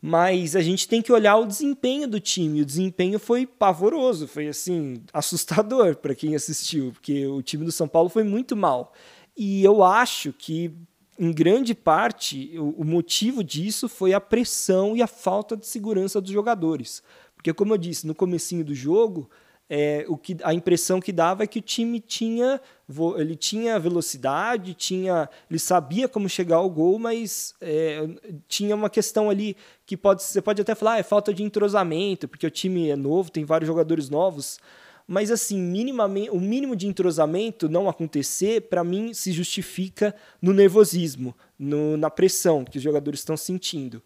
mas 0.07 0.55
a 0.55 0.61
gente 0.61 0.87
tem 0.87 1.01
que 1.01 1.11
olhar 1.11 1.39
o 1.39 1.47
desempenho 1.47 2.07
do 2.07 2.21
time. 2.21 2.61
O 2.61 2.67
desempenho 2.67 3.19
foi 3.19 3.47
pavoroso, 3.47 4.29
foi 4.29 4.49
assim, 4.49 5.01
assustador 5.15 5.97
para 5.97 6.15
quem 6.15 6.35
assistiu, 6.35 6.93
porque 6.93 7.27
o 7.27 7.41
time 7.41 7.65
do 7.65 7.73
São 7.73 7.89
Paulo 7.89 8.11
foi 8.11 8.23
muito 8.23 8.55
mal. 8.55 8.93
E 9.35 9.65
eu 9.65 9.83
acho 9.83 10.31
que 10.31 10.71
em 11.19 11.33
grande 11.33 11.75
parte 11.75 12.53
o, 12.59 12.85
motivo 12.85 13.43
disso 13.43 13.89
foi 13.89 14.13
a 14.13 14.21
pressão 14.21 14.95
e 14.95 15.01
a 15.01 15.07
falta 15.07 15.57
de 15.57 15.67
segurança 15.67 16.21
dos 16.21 16.31
jogadores. 16.31 17.03
Porque 17.35 17.55
como 17.55 17.73
eu 17.73 17.79
disse, 17.79 18.07
no 18.07 18.15
comecinho 18.15 18.63
do 18.63 18.75
jogo, 18.75 19.31
é, 19.77 20.05
o 20.07 20.17
que, 20.17 20.37
a 20.45 20.55
impressão 20.55 21.01
que 21.01 21.11
dava 21.11 21.43
é 21.43 21.49
que 21.49 21.59
o 21.59 21.63
time 21.63 21.99
tinha, 21.99 22.61
ele 23.19 23.35
tinha 23.35 23.77
velocidade, 23.77 24.73
tinha, 24.73 25.29
ele 25.51 25.59
sabia 25.59 26.07
como 26.07 26.29
chegar 26.29 26.59
ao 26.59 26.71
gol, 26.71 26.97
mas 26.97 27.57
é, 27.61 28.07
tinha 28.47 28.77
uma 28.77 28.89
questão 28.89 29.29
ali 29.29 29.57
que 29.85 29.97
pode, 29.97 30.23
você 30.23 30.41
pode 30.41 30.63
até 30.63 30.77
falar, 30.77 30.93
ah, 30.93 30.99
é 30.99 31.03
falta 31.03 31.35
de 31.35 31.43
entrosamento, 31.43 32.29
porque 32.29 32.47
o 32.47 32.51
time 32.53 32.89
é 32.89 32.95
novo, 32.95 33.33
tem 33.33 33.45
vários 33.45 33.67
jogadores 33.67 34.09
novos, 34.09 34.61
mas 35.09 35.29
assim, 35.29 35.61
minimamente, 35.61 36.31
o 36.31 36.39
mínimo 36.39 36.77
de 36.77 36.87
entrosamento 36.87 37.69
não 37.69 37.89
acontecer, 37.89 38.61
para 38.69 38.85
mim, 38.85 39.13
se 39.13 39.33
justifica 39.33 40.15
no 40.41 40.53
nervosismo, 40.53 41.35
no, 41.59 41.97
na 41.97 42.11
pressão 42.11 42.65
que 42.65 42.79
os 42.79 42.85
jogadores 42.85 43.19
estão 43.19 43.37
sentindo. 43.37 44.01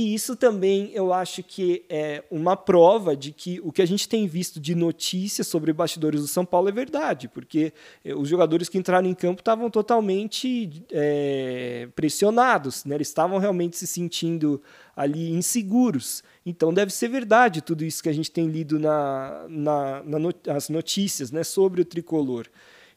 E 0.00 0.14
isso 0.14 0.34
também 0.34 0.90
eu 0.94 1.12
acho 1.12 1.42
que 1.42 1.84
é 1.86 2.24
uma 2.30 2.56
prova 2.56 3.14
de 3.14 3.32
que 3.32 3.60
o 3.62 3.70
que 3.70 3.82
a 3.82 3.86
gente 3.86 4.08
tem 4.08 4.26
visto 4.26 4.58
de 4.58 4.74
notícias 4.74 5.46
sobre 5.46 5.74
bastidores 5.74 6.22
do 6.22 6.26
São 6.26 6.42
Paulo 6.42 6.70
é 6.70 6.72
verdade, 6.72 7.28
porque 7.28 7.70
eh, 8.02 8.14
os 8.14 8.26
jogadores 8.26 8.70
que 8.70 8.78
entraram 8.78 9.06
em 9.06 9.12
campo 9.12 9.42
estavam 9.42 9.68
totalmente 9.68 10.82
é, 10.90 11.86
pressionados, 11.94 12.82
né? 12.86 12.94
eles 12.94 13.08
estavam 13.08 13.36
realmente 13.36 13.76
se 13.76 13.86
sentindo 13.86 14.62
ali 14.96 15.32
inseguros. 15.32 16.24
Então 16.46 16.72
deve 16.72 16.94
ser 16.94 17.08
verdade 17.08 17.60
tudo 17.60 17.84
isso 17.84 18.02
que 18.02 18.08
a 18.08 18.14
gente 18.14 18.30
tem 18.30 18.46
lido 18.46 18.78
na, 18.78 19.44
na, 19.50 20.02
na 20.02 20.18
not 20.18 20.48
as 20.48 20.70
notícias 20.70 21.30
né, 21.30 21.44
sobre 21.44 21.82
o 21.82 21.84
tricolor. 21.84 22.46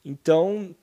Então 0.06 0.74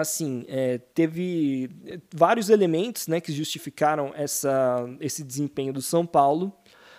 assim, 0.00 0.44
é, 0.46 0.78
teve 0.78 1.68
vários 2.14 2.50
elementos 2.50 3.08
né, 3.08 3.20
que 3.20 3.32
justificaram 3.32 4.12
essa, 4.14 4.88
esse 5.00 5.24
desempenho 5.24 5.72
do 5.72 5.82
São 5.82 6.06
Paulo, 6.06 6.56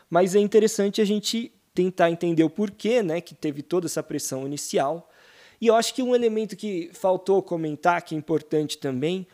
mas 0.10 0.36
é 0.36 0.40
interessante 0.40 1.00
a 1.00 1.06
gente 1.06 1.50
tentar 1.74 2.12
entender 2.12 2.44
o 2.44 2.50
porquê 2.50 3.02
né, 3.02 3.22
que 3.22 3.34
teve 3.34 3.62
toda 3.62 3.86
essa 3.88 4.04
pressão 4.04 4.46
inicial. 4.46 5.10
E 5.62 5.68
eu 5.68 5.76
acho 5.76 5.94
que 5.94 6.04
um 6.04 6.14
elemento 6.14 6.58
que 6.58 6.92
faltou 6.94 7.42
comentar, 7.42 8.02
que 8.02 8.14
é 8.14 8.18
importante 8.18 8.78
também, 8.78 9.26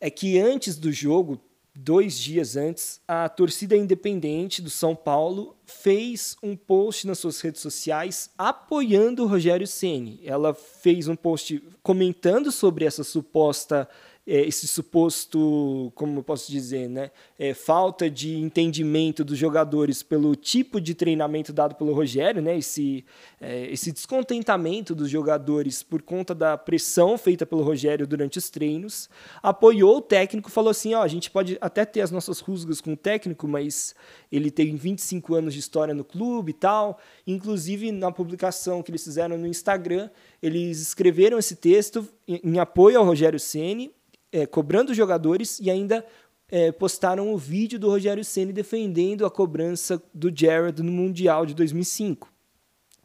é 0.00 0.10
que 0.10 0.36
antes 0.36 0.76
do 0.76 0.90
jogo 0.90 1.40
dois 1.80 2.18
dias 2.18 2.56
antes, 2.56 3.00
a 3.06 3.28
torcida 3.28 3.76
independente 3.76 4.60
do 4.60 4.68
São 4.68 4.96
Paulo 4.96 5.56
fez 5.64 6.36
um 6.42 6.56
post 6.56 7.06
nas 7.06 7.20
suas 7.20 7.40
redes 7.40 7.60
sociais 7.60 8.30
apoiando 8.36 9.22
o 9.22 9.26
Rogério 9.28 9.66
Ceni. 9.66 10.20
Ela 10.24 10.52
fez 10.52 11.06
um 11.06 11.14
post 11.14 11.62
comentando 11.80 12.50
sobre 12.50 12.84
essa 12.84 13.04
suposta 13.04 13.88
é, 14.28 14.46
esse 14.46 14.68
suposto, 14.68 15.90
como 15.94 16.18
eu 16.18 16.22
posso 16.22 16.52
dizer, 16.52 16.86
né, 16.86 17.10
é, 17.38 17.54
falta 17.54 18.10
de 18.10 18.36
entendimento 18.36 19.24
dos 19.24 19.38
jogadores 19.38 20.02
pelo 20.02 20.36
tipo 20.36 20.78
de 20.78 20.94
treinamento 20.94 21.50
dado 21.50 21.74
pelo 21.74 21.94
Rogério, 21.94 22.42
né, 22.42 22.58
esse, 22.58 23.06
é, 23.40 23.72
esse 23.72 23.90
descontentamento 23.90 24.94
dos 24.94 25.08
jogadores 25.08 25.82
por 25.82 26.02
conta 26.02 26.34
da 26.34 26.58
pressão 26.58 27.16
feita 27.16 27.46
pelo 27.46 27.62
Rogério 27.62 28.06
durante 28.06 28.36
os 28.36 28.50
treinos, 28.50 29.08
apoiou 29.42 29.96
o 29.96 30.02
técnico, 30.02 30.50
falou 30.50 30.70
assim, 30.70 30.92
ó, 30.92 31.02
a 31.02 31.08
gente 31.08 31.30
pode 31.30 31.56
até 31.58 31.86
ter 31.86 32.02
as 32.02 32.10
nossas 32.10 32.40
rusgas 32.40 32.82
com 32.82 32.92
o 32.92 32.96
técnico, 32.96 33.48
mas 33.48 33.94
ele 34.30 34.50
tem 34.50 34.76
25 34.76 35.34
anos 35.34 35.54
de 35.54 35.60
história 35.60 35.94
no 35.94 36.04
clube 36.04 36.50
e 36.50 36.54
tal, 36.54 36.98
inclusive 37.26 37.90
na 37.90 38.12
publicação 38.12 38.82
que 38.82 38.90
eles 38.90 39.02
fizeram 39.02 39.38
no 39.38 39.46
Instagram, 39.46 40.10
eles 40.42 40.82
escreveram 40.82 41.38
esse 41.38 41.56
texto 41.56 42.06
em, 42.28 42.58
apoio 42.58 42.98
ao 42.98 43.06
Rogério 43.06 43.40
Ceni, 43.40 43.90
é, 44.32 44.46
cobrando 44.46 44.90
os 44.90 44.96
jogadores 44.96 45.58
e 45.60 45.70
ainda 45.70 46.04
é, 46.50 46.72
postaram 46.72 47.32
o 47.32 47.38
vídeo 47.38 47.78
do 47.78 47.88
Rogério 47.88 48.24
Ceni 48.24 48.52
defendendo 48.52 49.26
a 49.26 49.30
cobrança 49.30 50.02
do 50.14 50.34
Jared 50.34 50.82
no 50.82 50.92
Mundial 50.92 51.44
de 51.44 51.54
2005. 51.54 52.32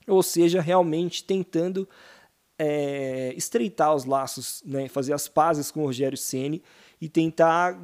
Ou 0.08 0.22
seja, 0.22 0.62
realmente 0.62 1.24
tentando 1.24 1.88
é, 2.58 3.34
estreitar 3.36 3.94
os 3.94 4.06
laços, 4.06 4.62
né, 4.66 4.88
fazer 4.88 5.14
as 5.14 5.28
pazes 5.28 5.72
com 5.72 5.82
o 5.82 5.86
Rogério 5.86 6.18
Ceni 6.18 6.62
e 7.02 7.10
tentar 7.10 7.78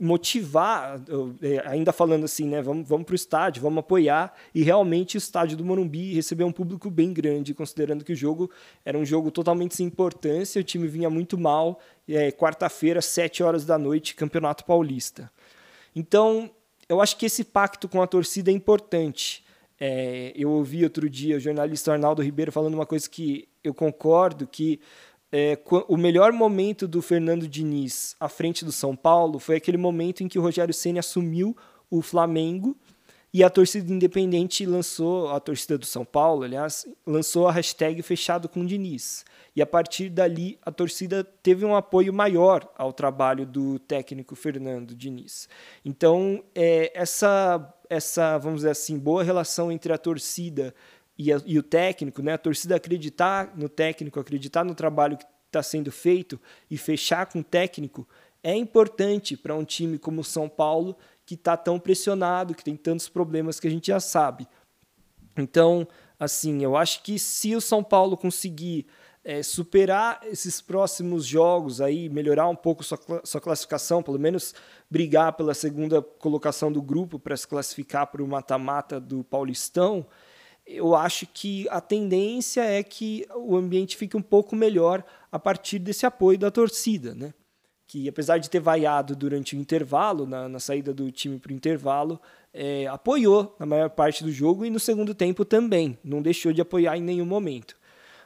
motivar, 0.00 1.00
é, 1.40 1.62
ainda 1.68 1.92
falando 1.92 2.24
assim, 2.24 2.48
né, 2.48 2.60
vamos, 2.60 2.88
vamos 2.88 3.06
para 3.06 3.12
o 3.12 3.16
estádio, 3.16 3.62
vamos 3.62 3.78
apoiar, 3.78 4.34
e 4.52 4.62
realmente 4.62 5.16
o 5.16 5.18
estádio 5.18 5.56
do 5.56 5.64
Morumbi 5.64 6.12
recebeu 6.14 6.46
um 6.46 6.52
público 6.52 6.90
bem 6.90 7.12
grande, 7.12 7.54
considerando 7.54 8.04
que 8.04 8.12
o 8.12 8.16
jogo 8.16 8.50
era 8.84 8.98
um 8.98 9.04
jogo 9.04 9.30
totalmente 9.30 9.76
sem 9.76 9.86
importância, 9.86 10.60
o 10.60 10.64
time 10.64 10.88
vinha 10.88 11.08
muito 11.08 11.38
mal, 11.38 11.78
é, 12.08 12.32
quarta-feira, 12.32 13.00
sete 13.00 13.42
horas 13.42 13.64
da 13.64 13.78
noite, 13.78 14.16
Campeonato 14.16 14.64
Paulista. 14.64 15.30
Então, 15.94 16.50
eu 16.88 17.00
acho 17.00 17.16
que 17.16 17.26
esse 17.26 17.44
pacto 17.44 17.88
com 17.88 18.02
a 18.02 18.06
torcida 18.06 18.50
é 18.50 18.54
importante. 18.54 19.44
É, 19.78 20.32
eu 20.34 20.50
ouvi 20.50 20.82
outro 20.82 21.08
dia 21.08 21.36
o 21.36 21.40
jornalista 21.40 21.92
Arnaldo 21.92 22.22
Ribeiro 22.22 22.50
falando 22.50 22.74
uma 22.74 22.86
coisa 22.86 23.08
que 23.08 23.48
eu 23.64 23.74
concordo, 23.74 24.46
que 24.46 24.78
é, 25.32 25.58
o 25.88 25.96
melhor 25.96 26.32
momento 26.32 26.86
do 26.86 27.02
Fernando 27.02 27.48
Diniz 27.48 28.14
à 28.20 28.28
frente 28.28 28.64
do 28.64 28.70
São 28.70 28.94
Paulo 28.94 29.40
foi 29.40 29.56
aquele 29.56 29.76
momento 29.76 30.22
em 30.22 30.28
que 30.28 30.38
o 30.38 30.42
Rogério 30.42 30.72
Ceni 30.72 31.00
assumiu 31.00 31.56
o 31.90 32.00
Flamengo 32.00 32.76
e 33.34 33.42
a 33.42 33.50
torcida 33.50 33.92
independente 33.92 34.64
lançou, 34.64 35.28
a 35.30 35.40
torcida 35.40 35.76
do 35.76 35.84
São 35.84 36.04
Paulo, 36.04 36.44
aliás, 36.44 36.86
lançou 37.04 37.48
a 37.48 37.52
hashtag 37.52 38.00
fechado 38.00 38.48
com 38.48 38.64
Diniz. 38.64 39.24
E 39.56 39.60
a 39.60 39.66
partir 39.66 40.08
dali 40.08 40.56
a 40.64 40.70
torcida 40.70 41.24
teve 41.24 41.64
um 41.64 41.74
apoio 41.74 42.12
maior 42.12 42.72
ao 42.76 42.92
trabalho 42.92 43.44
do 43.44 43.80
técnico 43.80 44.36
Fernando 44.36 44.94
Diniz. 44.94 45.48
Então, 45.84 46.44
é, 46.54 46.92
essa, 46.94 47.74
essa, 47.90 48.38
vamos 48.38 48.60
dizer 48.60 48.70
assim, 48.70 48.96
boa 48.96 49.24
relação 49.24 49.72
entre 49.72 49.92
a 49.92 49.98
torcida 49.98 50.72
e, 51.18 51.32
a, 51.32 51.40
e 51.44 51.58
o 51.58 51.62
técnico, 51.62 52.22
né? 52.22 52.32
a 52.34 52.38
torcida 52.38 52.76
acreditar 52.76 53.56
no 53.56 53.68
técnico, 53.68 54.18
acreditar 54.18 54.64
no 54.64 54.74
trabalho 54.74 55.16
que 55.16 55.24
está 55.46 55.62
sendo 55.62 55.92
feito 55.92 56.40
e 56.70 56.76
fechar 56.76 57.26
com 57.26 57.40
o 57.40 57.44
técnico 57.44 58.06
é 58.42 58.54
importante 58.54 59.36
para 59.36 59.54
um 59.54 59.64
time 59.64 59.98
como 59.98 60.20
o 60.20 60.24
São 60.24 60.48
Paulo, 60.50 60.96
que 61.24 61.34
está 61.34 61.56
tão 61.56 61.80
pressionado, 61.80 62.54
que 62.54 62.62
tem 62.62 62.76
tantos 62.76 63.08
problemas 63.08 63.58
que 63.58 63.66
a 63.66 63.70
gente 63.70 63.86
já 63.86 63.98
sabe. 63.98 64.46
Então, 65.34 65.88
assim, 66.20 66.62
eu 66.62 66.76
acho 66.76 67.02
que 67.02 67.18
se 67.18 67.56
o 67.56 67.60
São 67.60 67.82
Paulo 67.82 68.18
conseguir 68.18 68.86
é, 69.24 69.42
superar 69.42 70.20
esses 70.24 70.60
próximos 70.60 71.24
jogos 71.24 71.80
aí, 71.80 72.10
melhorar 72.10 72.46
um 72.48 72.54
pouco 72.54 72.84
sua, 72.84 73.00
sua 73.24 73.40
classificação, 73.40 74.02
pelo 74.02 74.18
menos 74.18 74.54
brigar 74.90 75.32
pela 75.32 75.54
segunda 75.54 76.02
colocação 76.02 76.70
do 76.70 76.82
grupo 76.82 77.18
para 77.18 77.34
se 77.34 77.48
classificar 77.48 78.06
para 78.08 78.22
o 78.22 78.28
mata-mata 78.28 79.00
do 79.00 79.24
Paulistão, 79.24 80.06
eu 80.66 80.94
acho 80.94 81.26
que 81.26 81.68
a 81.68 81.80
tendência 81.80 82.62
é 82.62 82.82
que 82.82 83.26
o 83.34 83.56
ambiente 83.56 83.96
fique 83.96 84.16
um 84.16 84.22
pouco 84.22 84.56
melhor 84.56 85.04
a 85.30 85.38
partir 85.38 85.78
desse 85.78 86.06
apoio 86.06 86.38
da 86.38 86.50
torcida, 86.50 87.14
né? 87.14 87.34
Que 87.86 88.08
apesar 88.08 88.38
de 88.38 88.48
ter 88.48 88.60
vaiado 88.60 89.14
durante 89.14 89.54
o 89.54 89.58
intervalo, 89.58 90.26
na, 90.26 90.48
na 90.48 90.58
saída 90.58 90.92
do 90.92 91.10
time 91.12 91.38
para 91.38 91.52
o 91.52 91.54
intervalo, 91.54 92.20
é, 92.52 92.86
apoiou 92.86 93.54
na 93.58 93.66
maior 93.66 93.90
parte 93.90 94.24
do 94.24 94.32
jogo 94.32 94.64
e 94.64 94.70
no 94.70 94.80
segundo 94.80 95.14
tempo 95.14 95.44
também, 95.44 95.98
não 96.02 96.22
deixou 96.22 96.52
de 96.52 96.62
apoiar 96.62 96.96
em 96.96 97.02
nenhum 97.02 97.26
momento. 97.26 97.76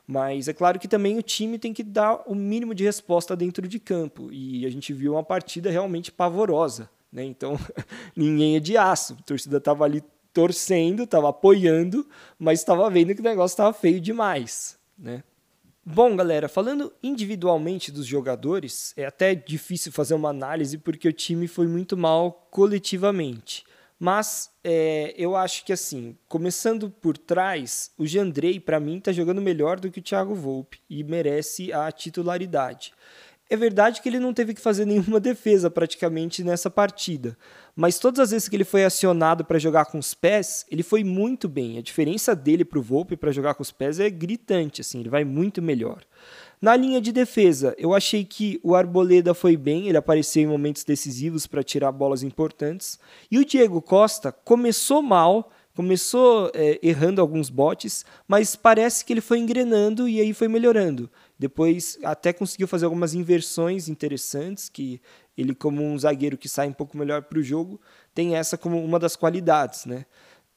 Mas 0.07 0.49
é 0.49 0.55
claro 0.55 0.79
que 0.79 0.89
também 0.89 1.19
o 1.19 1.23
time 1.23 1.59
tem 1.59 1.75
que 1.75 1.83
dar 1.83 2.23
o 2.27 2.35
mínimo 2.35 2.75
de 2.75 2.85
resposta 2.85 3.37
dentro 3.37 3.67
de 3.67 3.79
campo 3.79 4.33
e 4.33 4.65
a 4.65 4.71
gente 4.71 4.93
viu 4.93 5.13
uma 5.13 5.25
partida 5.25 5.71
realmente 5.71 6.11
pavorosa, 6.11 6.89
né? 7.13 7.25
Então 7.25 7.59
ninguém 8.17 8.57
é 8.57 8.61
de 8.61 8.77
aço, 8.77 9.17
a 9.19 9.23
torcida 9.23 9.59
estava 9.59 9.85
ali 9.85 10.03
torcendo, 10.33 11.05
estava 11.05 11.31
apoiando, 11.31 12.07
mas 12.39 12.61
estava 12.61 12.89
vendo 12.91 13.15
que 13.15 13.21
o 13.21 13.25
negócio 13.25 13.55
estava 13.55 13.73
feio 13.73 14.01
demais, 14.01 14.79
né? 14.99 15.23
Bom, 15.85 16.15
galera, 16.15 16.51
falando 16.51 16.93
individualmente 17.03 17.91
dos 17.91 18.05
jogadores, 18.05 18.93
é 18.95 19.07
até 19.07 19.35
difícil 19.35 19.91
fazer 19.91 20.13
uma 20.13 20.29
análise 20.29 20.77
porque 20.77 21.09
o 21.09 21.13
time 21.13 21.49
foi 21.49 21.67
muito 21.67 21.97
mal 21.97 22.47
coletivamente. 22.51 23.65
Mas 23.99 24.51
é, 24.63 25.15
eu 25.17 25.35
acho 25.35 25.65
que 25.65 25.73
assim, 25.73 26.17
começando 26.29 26.91
por 26.91 27.17
trás, 27.17 27.91
o 27.99 28.07
Jandrei, 28.07 28.61
para 28.61 28.79
mim, 28.79 28.99
está 28.99 29.13
jogando 29.13 29.41
melhor 29.41 29.81
do 29.81 29.91
que 29.91 29.99
o 29.99 30.03
Thiago 30.03 30.35
Volpe 30.35 30.79
e 30.89 31.03
merece 31.03 31.73
a 31.73 31.91
titularidade. 31.91 32.93
É 33.51 33.57
verdade 33.57 34.03
que 34.03 34.09
ele 34.09 34.21
não 34.21 34.35
teve 34.35 34.53
que 34.53 34.61
fazer 34.61 34.85
nenhuma 34.85 35.19
defesa 35.21 35.71
praticamente 35.71 36.45
nessa 36.45 36.71
partida, 36.71 37.37
mas 37.81 38.01
todas 38.01 38.19
as 38.19 38.31
vezes 38.33 38.49
que 38.49 38.57
ele 38.57 38.65
foi 38.65 38.85
acionado 38.85 39.45
para 39.45 39.57
jogar 39.57 39.85
com 39.85 40.01
os 40.01 40.13
pés, 40.13 40.67
ele 40.69 40.83
foi 40.83 41.05
muito 41.05 41.49
bem. 41.49 41.79
A 41.79 41.81
diferença 41.81 42.35
dele 42.35 42.65
para 42.65 42.81
o 42.81 42.83
Volpe 42.83 43.17
para 43.17 43.31
jogar 43.31 43.55
com 43.55 43.63
os 43.63 43.71
pés 43.71 44.01
é 44.01 44.11
gritante, 44.11 44.81
assim, 44.81 44.99
ele 44.99 45.09
vai 45.09 45.23
muito 45.23 45.63
melhor. 45.63 46.03
Na 46.61 46.75
linha 46.75 47.01
de 47.01 47.13
defesa, 47.13 47.77
eu 47.79 47.95
achei 47.95 48.25
que 48.25 48.59
o 48.65 48.75
Arboleda 48.75 49.33
foi 49.33 49.57
bem, 49.57 49.87
ele 49.87 49.97
apareceu 49.97 50.43
em 50.43 50.47
momentos 50.49 50.83
decisivos 50.83 51.47
para 51.47 51.63
tirar 51.63 51.93
bolas 51.93 52.25
importantes. 52.25 52.99
E 53.31 53.39
o 53.39 53.45
Diego 53.45 53.81
Costa 53.81 54.33
começou 54.33 55.01
mal, 55.01 55.49
começou 55.73 56.51
é, 56.55 56.81
errando 56.83 57.21
alguns 57.21 57.49
botes, 57.49 58.05
mas 58.27 58.57
parece 58.57 59.05
que 59.05 59.13
ele 59.13 59.21
foi 59.21 59.39
engrenando 59.39 60.09
e 60.09 60.21
aí 60.21 60.35
foi 60.35 60.49
melhorando. 60.49 61.09
Depois 61.39 61.97
até 62.03 62.33
conseguiu 62.33 62.67
fazer 62.67 62.87
algumas 62.87 63.15
inversões 63.15 63.89
interessantes, 63.89 64.69
que 64.69 65.01
ele, 65.39 65.55
como 65.55 65.85
um 65.85 65.97
zagueiro 65.97 66.37
que 66.37 66.49
sai 66.49 66.69
um 66.69 66.73
pouco 66.73 66.99
melhor 66.99 67.23
para 67.23 67.39
o 67.39 67.43
jogo, 67.43 67.81
tem 68.13 68.35
essa 68.35 68.59
como 68.59 68.85
uma 68.85 68.99
das 68.99 69.15
qualidades. 69.15 69.87
Né? 69.87 70.05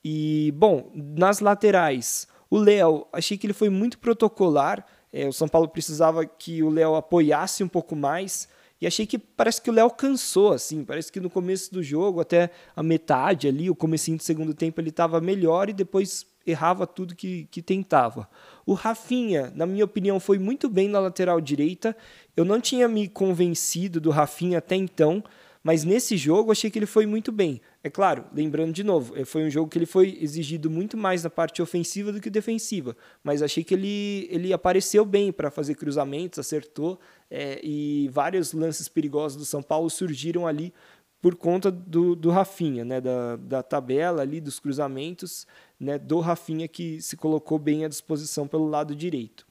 E, 0.04 0.52
bom, 0.58 0.92
nas 0.96 1.40
laterais, 1.40 2.28
o 2.50 2.58
Léo, 2.58 3.06
achei 3.14 3.38
que 3.38 3.46
ele 3.46 3.54
foi 3.54 3.70
muito 3.70 4.00
protocolar. 4.00 4.84
É, 5.14 5.28
o 5.28 5.34
São 5.34 5.48
Paulo 5.48 5.70
precisava 5.70 6.26
que 6.26 6.64
o 6.64 6.70
Léo 6.70 6.96
apoiasse 6.96 7.64
um 7.64 7.68
pouco 7.68 7.96
mais. 7.96 8.50
E 8.82 8.88
achei 8.88 9.06
que 9.06 9.20
parece 9.20 9.62
que 9.62 9.70
o 9.70 9.74
Léo 9.74 9.92
cansou, 9.92 10.52
assim. 10.52 10.84
Parece 10.84 11.12
que 11.12 11.20
no 11.20 11.30
começo 11.30 11.72
do 11.72 11.84
jogo, 11.84 12.20
até 12.20 12.50
a 12.76 12.82
metade 12.82 13.48
ali, 13.48 13.70
o 13.70 13.76
comecinho 13.76 14.18
do 14.18 14.24
segundo 14.24 14.56
tempo, 14.56 14.82
ele 14.82 14.90
estava 14.90 15.22
melhor 15.22 15.70
e 15.70 15.74
depois 15.74 16.26
errava 16.46 16.88
tudo 16.88 17.16
que, 17.16 17.48
que 17.52 17.62
tentava. 17.62 18.28
O 18.66 18.74
Rafinha, 18.74 19.52
na 19.56 19.66
minha 19.66 19.86
opinião, 19.86 20.20
foi 20.20 20.38
muito 20.38 20.70
bem 20.70 20.88
na 20.88 21.00
lateral 21.00 21.40
direita. 21.42 21.96
Eu 22.36 22.46
não 22.46 22.60
tinha 22.60 22.88
me 22.88 23.08
convencido 23.08 24.00
do 24.00 24.10
Rafinha 24.10 24.60
até 24.60 24.76
então, 24.76 25.24
mas 25.64 25.84
nesse 25.84 26.18
jogo 26.18 26.52
achei 26.52 26.72
que 26.72 26.80
ele 26.80 26.86
foi 26.86 27.06
muito 27.06 27.32
bem. 27.32 27.62
É 27.84 27.90
claro, 27.90 28.26
lembrando 28.34 28.74
de 28.74 28.84
novo, 28.84 29.18
eh, 29.18 29.26
foi 29.26 29.44
um 29.44 29.50
jogo 29.50 29.70
que 29.70 29.78
ele 29.78 29.86
foi 29.86 30.18
exigido 30.22 30.70
muito 30.70 30.96
mais 30.96 31.24
na 31.24 31.30
parte 31.30 31.62
ofensiva 31.62 32.12
do 32.12 32.22
que 32.22 32.30
defensiva, 32.30 32.96
mas 33.24 33.42
achei 33.42 33.64
que 33.64 33.74
ele, 33.74 34.28
ele 34.30 34.54
apareceu 34.54 35.04
bem 35.04 35.32
para 35.32 35.50
fazer 35.50 35.76
cruzamentos, 35.76 36.38
acertou, 36.38 37.00
é, 37.30 37.60
e 37.64 38.08
vários 38.12 38.54
lances 38.54 38.88
perigosos 38.88 39.38
do 39.38 39.46
São 39.46 39.64
Paulo 39.64 39.90
surgiram 39.90 40.46
ali 40.46 40.74
por 41.22 41.36
conta 41.36 41.70
do, 41.70 42.16
do 42.16 42.32
Rafinha, 42.32 42.84
né, 42.84 43.00
da, 43.00 43.36
da 43.36 43.64
tabela 43.64 44.24
ali, 44.24 44.42
dos 44.42 44.60
cruzamentos, 44.60 45.46
né, 45.80 46.00
do 46.00 46.20
Rafinha 46.20 46.68
que 46.68 47.00
se 47.02 47.16
colocou 47.16 47.60
bem 47.60 47.86
à 47.86 47.88
disposição 47.88 48.48
pelo 48.48 48.68
lado 48.68 48.96
direito. 48.96 49.46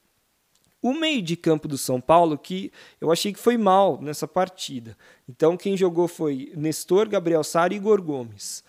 O 0.82 0.94
meio 0.94 1.22
de 1.22 1.36
campo 1.36 1.68
do 1.68 1.78
São 1.78 2.00
Paulo, 2.00 2.36
que 2.36 2.72
eu 3.00 3.12
achei 3.12 3.32
que 3.32 3.38
foi 3.38 3.56
mal 3.56 4.00
nessa 4.00 4.26
partida. 4.26 4.96
Então, 5.28 5.56
quem 5.56 5.76
jogou 5.76 6.08
foi 6.08 6.52
Nestor, 6.56 7.08
Gabriel 7.08 7.44
Sara 7.44 7.74
e 7.74 7.76
Igor 7.76 8.02
Gomes. 8.02 8.64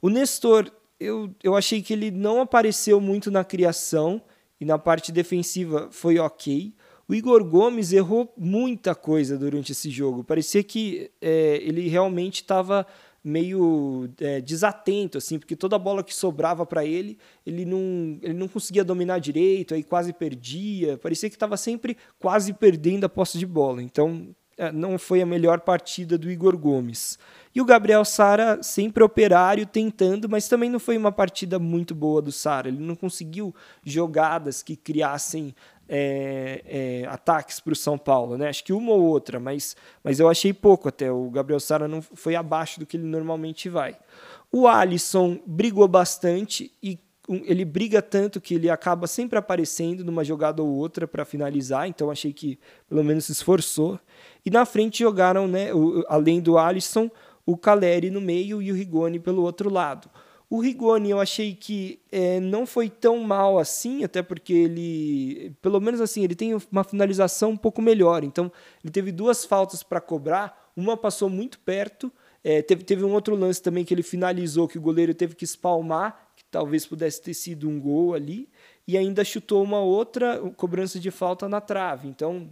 O 0.00 0.08
Nestor, 0.08 0.72
eu, 0.98 1.32
eu 1.42 1.54
achei 1.54 1.82
que 1.82 1.92
ele 1.92 2.10
não 2.10 2.40
apareceu 2.40 2.98
muito 2.98 3.30
na 3.30 3.44
criação 3.44 4.22
e 4.58 4.64
na 4.64 4.78
parte 4.78 5.12
defensiva 5.12 5.88
foi 5.90 6.18
ok. 6.18 6.74
O 7.10 7.14
Igor 7.14 7.42
Gomes 7.42 7.92
errou 7.92 8.32
muita 8.38 8.94
coisa 8.94 9.36
durante 9.36 9.72
esse 9.72 9.90
jogo. 9.90 10.22
Parecia 10.22 10.62
que 10.62 11.10
é, 11.20 11.56
ele 11.56 11.88
realmente 11.88 12.36
estava 12.36 12.86
meio 13.22 14.08
é, 14.20 14.40
desatento, 14.40 15.18
assim, 15.18 15.36
porque 15.36 15.56
toda 15.56 15.76
bola 15.76 16.04
que 16.04 16.14
sobrava 16.14 16.64
para 16.64 16.86
ele, 16.86 17.18
ele 17.44 17.64
não, 17.64 18.16
ele 18.22 18.34
não 18.34 18.46
conseguia 18.46 18.84
dominar 18.84 19.18
direito, 19.18 19.74
aí 19.74 19.82
quase 19.82 20.12
perdia. 20.12 20.98
Parecia 20.98 21.28
que 21.28 21.34
estava 21.34 21.56
sempre 21.56 21.96
quase 22.16 22.52
perdendo 22.52 23.02
a 23.02 23.08
posse 23.08 23.38
de 23.38 23.44
bola. 23.44 23.82
Então, 23.82 24.28
não 24.72 24.98
foi 24.98 25.22
a 25.22 25.26
melhor 25.26 25.60
partida 25.60 26.18
do 26.18 26.30
Igor 26.30 26.56
Gomes. 26.56 27.18
E 27.54 27.60
o 27.60 27.64
Gabriel 27.64 28.04
Sara 28.04 28.62
sempre 28.62 29.02
operário 29.02 29.66
tentando, 29.66 30.28
mas 30.28 30.48
também 30.48 30.68
não 30.68 30.78
foi 30.78 30.96
uma 30.96 31.10
partida 31.10 31.58
muito 31.58 31.94
boa 31.94 32.20
do 32.20 32.30
Sara. 32.30 32.68
Ele 32.68 32.78
não 32.78 32.94
conseguiu 32.94 33.54
jogadas 33.84 34.62
que 34.62 34.76
criassem 34.76 35.54
é, 35.88 36.62
é, 36.64 37.06
ataques 37.08 37.58
para 37.58 37.72
o 37.72 37.76
São 37.76 37.98
Paulo, 37.98 38.38
né? 38.38 38.48
Acho 38.48 38.62
que 38.62 38.72
uma 38.72 38.92
ou 38.92 39.02
outra, 39.02 39.40
mas, 39.40 39.74
mas 40.04 40.20
eu 40.20 40.28
achei 40.28 40.52
pouco 40.52 40.88
até. 40.88 41.10
O 41.10 41.28
Gabriel 41.30 41.58
Sara 41.58 41.88
não 41.88 42.00
foi 42.00 42.36
abaixo 42.36 42.78
do 42.78 42.86
que 42.86 42.96
ele 42.96 43.06
normalmente 43.06 43.68
vai. 43.68 43.96
O 44.52 44.68
Alisson 44.68 45.40
brigou 45.44 45.88
bastante 45.88 46.72
e 46.80 46.98
ele 47.44 47.64
briga 47.64 48.02
tanto 48.02 48.40
que 48.40 48.54
ele 48.54 48.68
acaba 48.68 49.06
sempre 49.06 49.38
aparecendo 49.38 50.04
numa 50.04 50.24
jogada 50.24 50.62
ou 50.62 50.68
outra 50.68 51.06
para 51.06 51.24
finalizar, 51.24 51.86
então 51.86 52.10
achei 52.10 52.32
que 52.32 52.58
pelo 52.88 53.04
menos 53.04 53.26
se 53.26 53.32
esforçou. 53.32 53.98
E 54.44 54.50
na 54.50 54.64
frente 54.64 55.00
jogaram, 55.00 55.46
né, 55.46 55.72
o, 55.72 56.04
além 56.08 56.40
do 56.40 56.58
Alisson, 56.58 57.10
o 57.46 57.56
Caleri 57.56 58.10
no 58.10 58.20
meio 58.20 58.60
e 58.60 58.70
o 58.70 58.74
Rigoni 58.74 59.18
pelo 59.18 59.42
outro 59.42 59.70
lado. 59.70 60.10
O 60.48 60.60
Rigoni 60.60 61.10
eu 61.10 61.20
achei 61.20 61.54
que 61.54 62.00
é, 62.10 62.40
não 62.40 62.66
foi 62.66 62.90
tão 62.90 63.18
mal 63.18 63.56
assim, 63.56 64.02
até 64.02 64.20
porque 64.20 64.52
ele, 64.52 65.54
pelo 65.62 65.80
menos 65.80 66.00
assim, 66.00 66.24
ele 66.24 66.34
tem 66.34 66.56
uma 66.72 66.82
finalização 66.82 67.50
um 67.50 67.56
pouco 67.56 67.80
melhor. 67.80 68.24
Então, 68.24 68.50
ele 68.82 68.92
teve 68.92 69.12
duas 69.12 69.44
faltas 69.44 69.84
para 69.84 70.00
cobrar, 70.00 70.72
uma 70.76 70.96
passou 70.96 71.30
muito 71.30 71.60
perto. 71.60 72.12
É, 72.42 72.62
teve, 72.62 72.82
teve 72.82 73.04
um 73.04 73.12
outro 73.12 73.36
lance 73.36 73.62
também 73.62 73.84
que 73.84 73.94
ele 73.94 74.02
finalizou, 74.02 74.66
que 74.66 74.78
o 74.78 74.80
goleiro 74.80 75.14
teve 75.14 75.36
que 75.36 75.44
espalmar, 75.44 76.29
talvez 76.50 76.86
pudesse 76.86 77.22
ter 77.22 77.34
sido 77.34 77.68
um 77.68 77.80
gol 77.80 78.14
ali, 78.14 78.48
e 78.86 78.96
ainda 78.96 79.24
chutou 79.24 79.62
uma 79.62 79.80
outra 79.80 80.38
cobrança 80.56 80.98
de 80.98 81.10
falta 81.10 81.48
na 81.48 81.60
trave. 81.60 82.08
Então, 82.08 82.50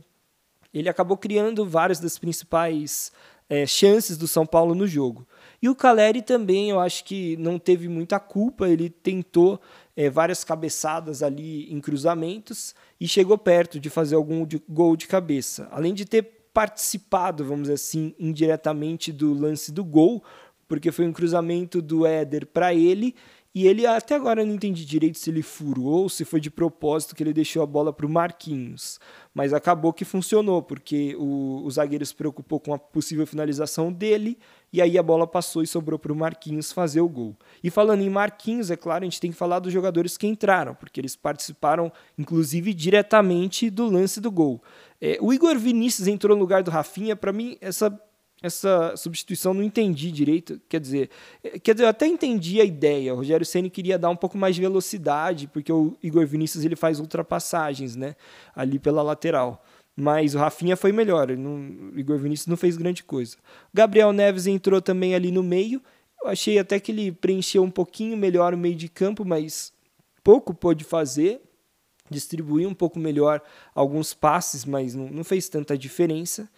ele 0.73 0.89
acabou 0.89 1.17
criando 1.17 1.67
várias 1.67 1.99
das 1.99 2.19
principais 2.19 3.11
é, 3.49 3.67
chances 3.67 4.17
do 4.17 4.29
São 4.29 4.47
Paulo 4.47 4.75
no 4.75 4.87
jogo. 4.87 5.27
E 5.61 5.69
o 5.69 5.75
Caleri 5.75 6.23
também, 6.23 6.71
eu 6.71 6.79
acho 6.79 7.05
que 7.05 7.37
não 7.39 7.59
teve 7.59 7.89
muita 7.89 8.21
culpa, 8.21 8.69
ele 8.69 8.91
tentou 8.91 9.61
é, 9.97 10.09
várias 10.11 10.45
cabeçadas 10.45 11.23
ali 11.23 11.73
em 11.73 11.81
cruzamentos 11.81 12.75
e 13.01 13.09
chegou 13.09 13.37
perto 13.39 13.81
de 13.81 13.91
fazer 13.91 14.15
algum 14.15 14.47
de, 14.47 14.63
gol 14.69 14.97
de 14.97 15.07
cabeça. 15.07 15.67
Além 15.73 15.95
de 15.95 16.05
ter 16.05 16.51
participado, 16.53 17.45
vamos 17.45 17.63
dizer 17.63 17.75
assim, 17.75 18.15
indiretamente 18.19 19.13
do 19.13 19.33
lance 19.33 19.73
do 19.73 19.85
gol, 19.85 20.23
porque 20.67 20.93
foi 20.93 21.07
um 21.07 21.13
cruzamento 21.13 21.81
do 21.81 22.07
Éder 22.07 22.47
para 22.47 22.75
ele 22.75 23.15
e 23.55 23.67
ele 23.67 23.87
até 23.87 24.15
agora 24.15 24.45
não 24.45 24.55
entendi 24.55 24.85
direito 24.85 25.19
se 25.19 25.31
ele 25.31 25.43
furou 25.43 26.03
ou 26.03 26.09
se 26.09 26.25
foi 26.25 26.39
de 26.39 26.51
propósito 26.51 27.17
que 27.17 27.23
ele 27.23 27.33
deixou 27.33 27.63
a 27.63 27.67
bola 27.67 27.93
para 27.93 28.05
o 28.05 28.09
Marquinhos. 28.09 29.01
Mas 29.35 29.55
acabou 29.55 29.93
que 29.93 30.05
funcionou, 30.05 30.63
porque 30.63 31.17
o, 31.19 31.63
o 31.65 31.71
zagueiro 31.71 32.05
se 32.05 32.15
preocupou 32.15 32.61
com 32.61 32.75
a 32.75 32.79
possível 32.79 33.27
finalização 33.27 33.91
dele, 33.91 34.39
e 34.73 34.83
aí 34.83 34.99
a 34.99 35.03
bola 35.03 35.27
passou 35.27 35.63
e 35.63 35.67
sobrou 35.67 35.99
para 35.99 36.13
o 36.13 36.17
Marquinhos 36.17 36.73
fazer 36.73 37.01
o 37.01 37.09
gol. 37.09 37.35
E 37.65 37.71
falando 37.71 38.03
em 38.03 38.11
Marquinhos, 38.11 38.71
é 38.71 38.77
claro, 38.77 39.03
a 39.03 39.07
gente 39.07 39.21
tem 39.21 39.31
que 39.31 39.37
falar 39.37 39.61
dos 39.61 39.73
jogadores 39.73 40.17
que 40.19 40.27
entraram, 40.27 40.75
porque 40.75 41.01
eles 41.01 41.17
participaram, 41.17 41.91
inclusive, 42.19 42.75
diretamente 42.75 43.71
do 43.71 43.87
lance 43.87 44.21
do 44.21 44.31
gol. 44.31 44.63
É, 45.01 45.17
o 45.21 45.33
Igor 45.33 45.59
Vinícius 45.59 46.07
entrou 46.07 46.37
no 46.37 46.43
lugar 46.43 46.63
do 46.63 46.71
Rafinha, 46.71 47.17
para 47.17 47.33
mim, 47.33 47.57
essa 47.61 47.91
essa 48.43 48.97
substituição 48.97 49.53
não 49.53 49.63
entendi 49.63 50.13
direito. 50.13 50.61
Quer 50.69 50.81
dizer, 50.81 51.11
eh, 51.43 51.59
quer 51.59 51.75
dizer, 51.75 51.85
eu 51.85 51.89
até 51.89 52.07
entendi 52.07 52.61
a 52.61 52.65
ideia. 52.65 53.13
O 53.13 53.17
Rogério 53.19 53.45
Ceni 53.45 53.69
queria 53.69 53.99
dar 53.99 54.11
um 54.11 54.17
pouco 54.17 54.39
mais 54.39 54.55
de 54.55 54.61
velocidade, 54.61 55.49
porque 55.49 55.73
o 55.73 55.97
Igor 56.03 56.27
Vinícius 56.27 56.65
ele 56.65 56.77
faz 56.77 57.01
ultrapassagens, 57.01 57.97
né, 57.97 58.15
ali 58.55 58.79
pela 58.79 59.03
lateral. 59.03 59.65
Mas 59.97 60.37
o 60.37 60.39
Rafinha 60.39 60.77
foi 60.77 60.93
melhor. 60.93 61.37
Não, 61.37 61.57
o 61.93 61.99
Igor 61.99 62.19
Vinícius 62.19 62.47
não 62.47 62.57
fez 62.57 62.77
grande 62.77 63.03
coisa. 63.03 63.37
O 63.37 63.77
Gabriel 63.77 64.13
Neves 64.13 64.47
entrou 64.47 64.81
também 64.81 65.13
ali 65.13 65.33
no 65.33 65.43
meio. 65.43 65.83
Eu 66.23 66.29
achei 66.29 66.57
até 66.57 66.79
que 66.79 66.93
ele 66.93 67.11
preencheu 67.11 67.65
um 67.65 67.71
pouquinho 67.71 68.17
melhor 68.17 68.55
o 68.55 68.59
meio 68.59 68.77
de 68.77 68.89
campo, 68.89 69.25
mas 69.25 69.73
pouco 70.23 70.55
pôde 70.55 70.85
fazer. 70.85 71.41
Distribuiu 72.09 72.69
um 72.69 72.75
pouco 72.75 72.97
melhor 72.97 73.43
alguns 73.75 74.15
passes, 74.15 74.65
mas 74.65 74.95
não, 74.95 75.09
não 75.09 75.25
fez 75.25 75.49
tanta 75.49 75.77
diferença. 75.77 76.49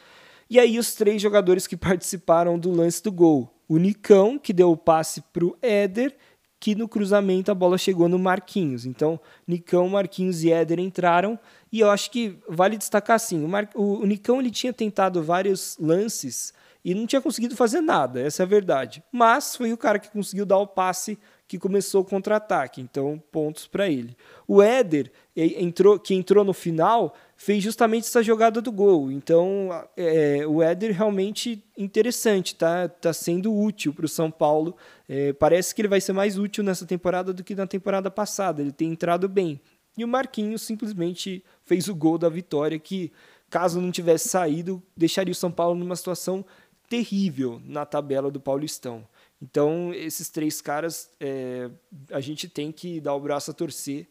E 0.50 0.58
aí 0.58 0.80
os 0.80 0.94
três 0.94 1.22
jogadores 1.22 1.68
que 1.68 1.76
participaram 1.78 2.58
do 2.58 2.72
lance 2.72 3.00
do 3.00 3.12
gol. 3.12 3.54
O 3.68 3.78
Nicão, 3.78 4.36
que 4.36 4.52
deu 4.52 4.72
o 4.72 4.76
passe 4.76 5.22
para 5.32 5.44
o 5.44 5.56
Éder, 5.62 6.16
que 6.58 6.74
no 6.74 6.88
cruzamento 6.88 7.52
a 7.52 7.54
bola 7.54 7.78
chegou 7.78 8.08
no 8.08 8.18
Marquinhos. 8.18 8.84
Então, 8.84 9.18
Nicão, 9.46 9.88
Marquinhos 9.88 10.42
e 10.42 10.50
Éder 10.50 10.80
entraram. 10.80 11.38
E 11.70 11.78
eu 11.78 11.88
acho 11.88 12.10
que 12.10 12.36
vale 12.48 12.76
destacar 12.76 13.14
assim, 13.14 13.44
o, 13.44 13.48
Mar... 13.48 13.70
o 13.76 14.04
Nicão 14.04 14.40
ele 14.40 14.50
tinha 14.50 14.72
tentado 14.72 15.22
vários 15.22 15.78
lances 15.78 16.52
e 16.84 16.94
não 16.94 17.06
tinha 17.06 17.20
conseguido 17.20 17.54
fazer 17.54 17.80
nada, 17.80 18.20
essa 18.20 18.42
é 18.42 18.44
a 18.44 18.48
verdade. 18.48 19.02
Mas 19.12 19.54
foi 19.54 19.72
o 19.72 19.76
cara 19.76 19.98
que 19.98 20.10
conseguiu 20.10 20.44
dar 20.44 20.58
o 20.58 20.66
passe 20.66 21.18
que 21.46 21.58
começou 21.58 22.02
o 22.02 22.04
contra-ataque, 22.04 22.80
então 22.80 23.22
pontos 23.30 23.66
para 23.66 23.88
ele. 23.88 24.16
O 24.46 24.62
Éder, 24.62 25.12
entrou, 25.36 25.98
que 25.98 26.14
entrou 26.14 26.44
no 26.44 26.52
final, 26.52 27.14
fez 27.40 27.64
justamente 27.64 28.04
essa 28.04 28.22
jogada 28.22 28.60
do 28.60 28.70
gol. 28.70 29.10
Então, 29.10 29.70
é, 29.96 30.46
o 30.46 30.62
Éder 30.62 30.94
realmente 30.94 31.64
interessante, 31.74 32.54
tá, 32.54 32.86
tá 32.86 33.14
sendo 33.14 33.50
útil 33.50 33.94
para 33.94 34.04
o 34.04 34.08
São 34.08 34.30
Paulo. 34.30 34.76
É, 35.08 35.32
parece 35.32 35.74
que 35.74 35.80
ele 35.80 35.88
vai 35.88 36.02
ser 36.02 36.12
mais 36.12 36.36
útil 36.36 36.62
nessa 36.62 36.84
temporada 36.84 37.32
do 37.32 37.42
que 37.42 37.54
na 37.54 37.66
temporada 37.66 38.10
passada. 38.10 38.60
Ele 38.60 38.72
tem 38.72 38.90
entrado 38.90 39.26
bem. 39.26 39.58
E 39.96 40.04
o 40.04 40.08
Marquinhos 40.08 40.60
simplesmente 40.60 41.42
fez 41.64 41.88
o 41.88 41.94
gol 41.94 42.18
da 42.18 42.28
vitória, 42.28 42.78
que 42.78 43.10
caso 43.48 43.80
não 43.80 43.90
tivesse 43.90 44.28
saído, 44.28 44.82
deixaria 44.94 45.32
o 45.32 45.34
São 45.34 45.50
Paulo 45.50 45.80
numa 45.80 45.96
situação 45.96 46.44
terrível 46.90 47.58
na 47.64 47.86
tabela 47.86 48.30
do 48.30 48.38
Paulistão. 48.38 49.08
Então, 49.40 49.94
esses 49.94 50.28
três 50.28 50.60
caras, 50.60 51.10
é, 51.18 51.70
a 52.12 52.20
gente 52.20 52.50
tem 52.50 52.70
que 52.70 53.00
dar 53.00 53.14
o 53.14 53.20
braço 53.20 53.50
a 53.50 53.54
torcer, 53.54 54.06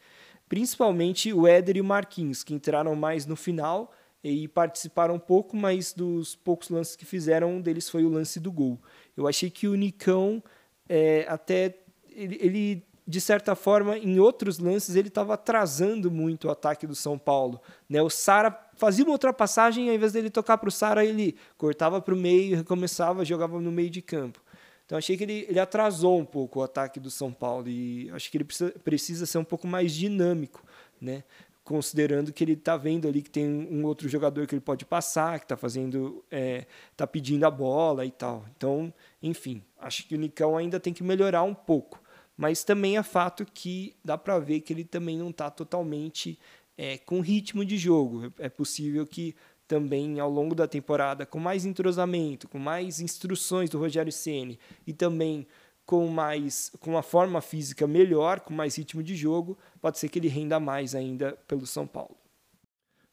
principalmente 0.49 1.31
o 1.31 1.47
Éder 1.47 1.77
e 1.77 1.81
o 1.81 1.85
Marquinhos, 1.85 2.43
que 2.43 2.55
entraram 2.55 2.95
mais 2.95 3.27
no 3.27 3.35
final 3.35 3.93
e 4.23 4.47
participaram 4.47 5.15
um 5.15 5.19
pouco, 5.19 5.55
mas 5.55 5.93
dos 5.93 6.35
poucos 6.35 6.69
lances 6.69 6.95
que 6.95 7.05
fizeram, 7.05 7.53
um 7.53 7.61
deles 7.61 7.87
foi 7.87 8.03
o 8.03 8.09
lance 8.09 8.39
do 8.39 8.51
gol. 8.51 8.79
Eu 9.15 9.27
achei 9.27 9.49
que 9.49 9.67
o 9.67 9.75
Nicão, 9.75 10.43
é, 10.89 11.25
até, 11.29 11.77
ele, 12.11 12.37
ele, 12.41 12.83
de 13.07 13.21
certa 13.21 13.55
forma, 13.55 13.97
em 13.97 14.19
outros 14.19 14.57
lances, 14.57 14.95
ele 14.95 15.07
estava 15.07 15.35
atrasando 15.35 16.11
muito 16.11 16.47
o 16.47 16.51
ataque 16.51 16.85
do 16.85 16.95
São 16.95 17.17
Paulo. 17.17 17.61
Né? 17.87 18.01
O 18.01 18.09
Sara 18.09 18.51
fazia 18.75 19.05
uma 19.05 19.13
ultrapassagem, 19.13 19.87
ao 19.87 19.95
invés 19.95 20.11
dele 20.11 20.29
tocar 20.29 20.57
para 20.57 20.67
o 20.67 20.71
Sara, 20.71 21.05
ele 21.05 21.37
cortava 21.57 22.01
para 22.01 22.13
o 22.13 22.17
meio, 22.17 22.57
recomeçava, 22.57 23.23
jogava 23.23 23.61
no 23.61 23.71
meio 23.71 23.89
de 23.89 24.01
campo. 24.01 24.41
Então 24.89 24.97
achei 24.97 25.15
que 25.15 25.23
ele, 25.23 25.45
ele 25.47 25.59
atrasou 25.59 26.17
um 26.17 26.25
pouco 26.25 26.57
o 26.57 26.63
ataque 26.63 26.99
do 26.99 27.11
São 27.11 27.31
Paulo 27.31 27.69
e 27.69 28.09
acho 28.09 28.31
que 28.31 28.37
ele 28.37 28.43
precisa, 28.43 28.71
precisa 28.83 29.25
ser 29.27 29.37
um 29.37 29.43
pouco 29.43 29.67
mais 29.67 29.93
dinâmico, 29.93 30.65
né? 30.99 31.23
Considerando 31.63 32.33
que 32.33 32.43
ele 32.43 32.53
está 32.53 32.75
vendo 32.75 33.07
ali 33.07 33.21
que 33.21 33.29
tem 33.29 33.47
um 33.47 33.85
outro 33.85 34.09
jogador 34.09 34.47
que 34.47 34.55
ele 34.55 34.61
pode 34.61 34.85
passar, 34.85 35.37
que 35.37 35.45
está 35.45 35.55
fazendo, 35.55 36.25
é, 36.31 36.65
tá 36.97 37.05
pedindo 37.05 37.43
a 37.43 37.51
bola 37.51 38.03
e 38.03 38.09
tal. 38.09 38.43
Então, 38.57 38.91
enfim, 39.21 39.63
acho 39.77 40.07
que 40.07 40.15
o 40.15 40.17
Nicão 40.17 40.57
ainda 40.57 40.79
tem 40.79 40.91
que 40.91 41.03
melhorar 41.03 41.43
um 41.43 41.53
pouco. 41.53 42.01
Mas 42.35 42.63
também 42.63 42.97
é 42.97 43.03
fato 43.03 43.45
que 43.45 43.95
dá 44.03 44.17
para 44.17 44.39
ver 44.39 44.61
que 44.61 44.73
ele 44.73 44.83
também 44.83 45.19
não 45.19 45.29
está 45.29 45.51
totalmente 45.51 46.39
é, 46.75 46.97
com 46.97 47.19
ritmo 47.19 47.63
de 47.63 47.77
jogo. 47.77 48.33
É 48.39 48.49
possível 48.49 49.05
que 49.05 49.35
também 49.69 50.19
ao 50.19 50.29
longo 50.29 50.55
da 50.55 50.67
temporada 50.67 51.27
com 51.27 51.39
mais 51.39 51.63
entrosamento, 51.63 52.47
com 52.49 52.57
mais 52.57 52.99
instruções 52.99 53.69
do 53.69 53.77
Rogério 53.77 54.11
Ceni 54.11 54.59
e 54.85 54.91
também 54.91 55.47
com 55.85 56.07
mais 56.07 56.71
com 56.79 56.89
uma 56.89 57.03
forma 57.03 57.39
física 57.39 57.85
melhor, 57.87 58.39
com 58.39 58.51
mais 58.51 58.75
ritmo 58.75 59.03
de 59.03 59.15
jogo, 59.15 59.57
pode 59.79 59.99
ser 59.99 60.09
que 60.09 60.17
ele 60.17 60.27
renda 60.27 60.59
mais 60.59 60.95
ainda 60.95 61.37
pelo 61.47 61.67
São 61.67 61.85
Paulo. 61.85 62.17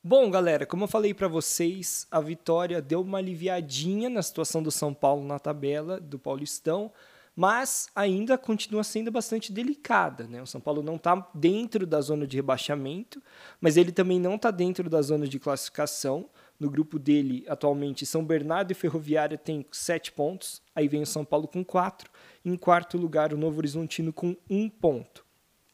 Bom, 0.03 0.31
galera, 0.31 0.64
como 0.64 0.85
eu 0.85 0.88
falei 0.88 1.12
para 1.12 1.29
vocês, 1.29 2.07
a 2.11 2.21
vitória 2.21 2.81
deu 2.81 3.03
uma 3.03 3.19
aliviadinha 3.19 4.09
na 4.09 4.23
situação 4.23 4.62
do 4.62 4.71
São 4.71 4.95
Paulo 4.95 5.27
na 5.27 5.38
tabela 5.38 6.01
do 6.01 6.19
Paulistão, 6.19 6.90
mas 7.35 7.88
ainda 7.95 8.38
continua 8.38 8.83
sendo 8.83 9.11
bastante 9.11 9.53
delicada. 9.53 10.25
Né? 10.25 10.40
O 10.40 10.47
São 10.47 10.61
Paulo 10.61 10.83
não 10.83 10.97
está 10.97 11.29
dentro 11.35 11.87
da 11.87 12.01
zona 12.01 12.27
de 12.27 12.37
rebaixamento, 12.37 13.23
mas 13.61 13.77
ele 13.77 13.92
também 13.92 14.19
não 14.19 14.37
está 14.37 14.51
dentro 14.51 14.88
da 14.88 15.03
zona 15.03 15.29
de 15.29 15.38
classificação. 15.38 16.31
No 16.59 16.71
grupo 16.71 16.99
dele, 16.99 17.45
atualmente, 17.49 18.07
São 18.07 18.25
Bernardo 18.25 18.71
e 18.71 18.75
Ferroviária 18.75 19.37
tem 19.37 19.64
sete 19.71 20.11
pontos. 20.11 20.62
Aí 20.75 20.88
vem 20.88 21.03
o 21.03 21.07
São 21.07 21.25
Paulo 21.25 21.47
com 21.47 21.64
quatro. 21.64 22.11
Em 22.45 22.57
quarto 22.57 22.97
lugar, 22.97 23.33
o 23.33 23.37
Novo 23.37 23.59
Horizontino 23.59 24.12
com 24.12 24.35
um 24.49 24.69
ponto. 24.69 25.25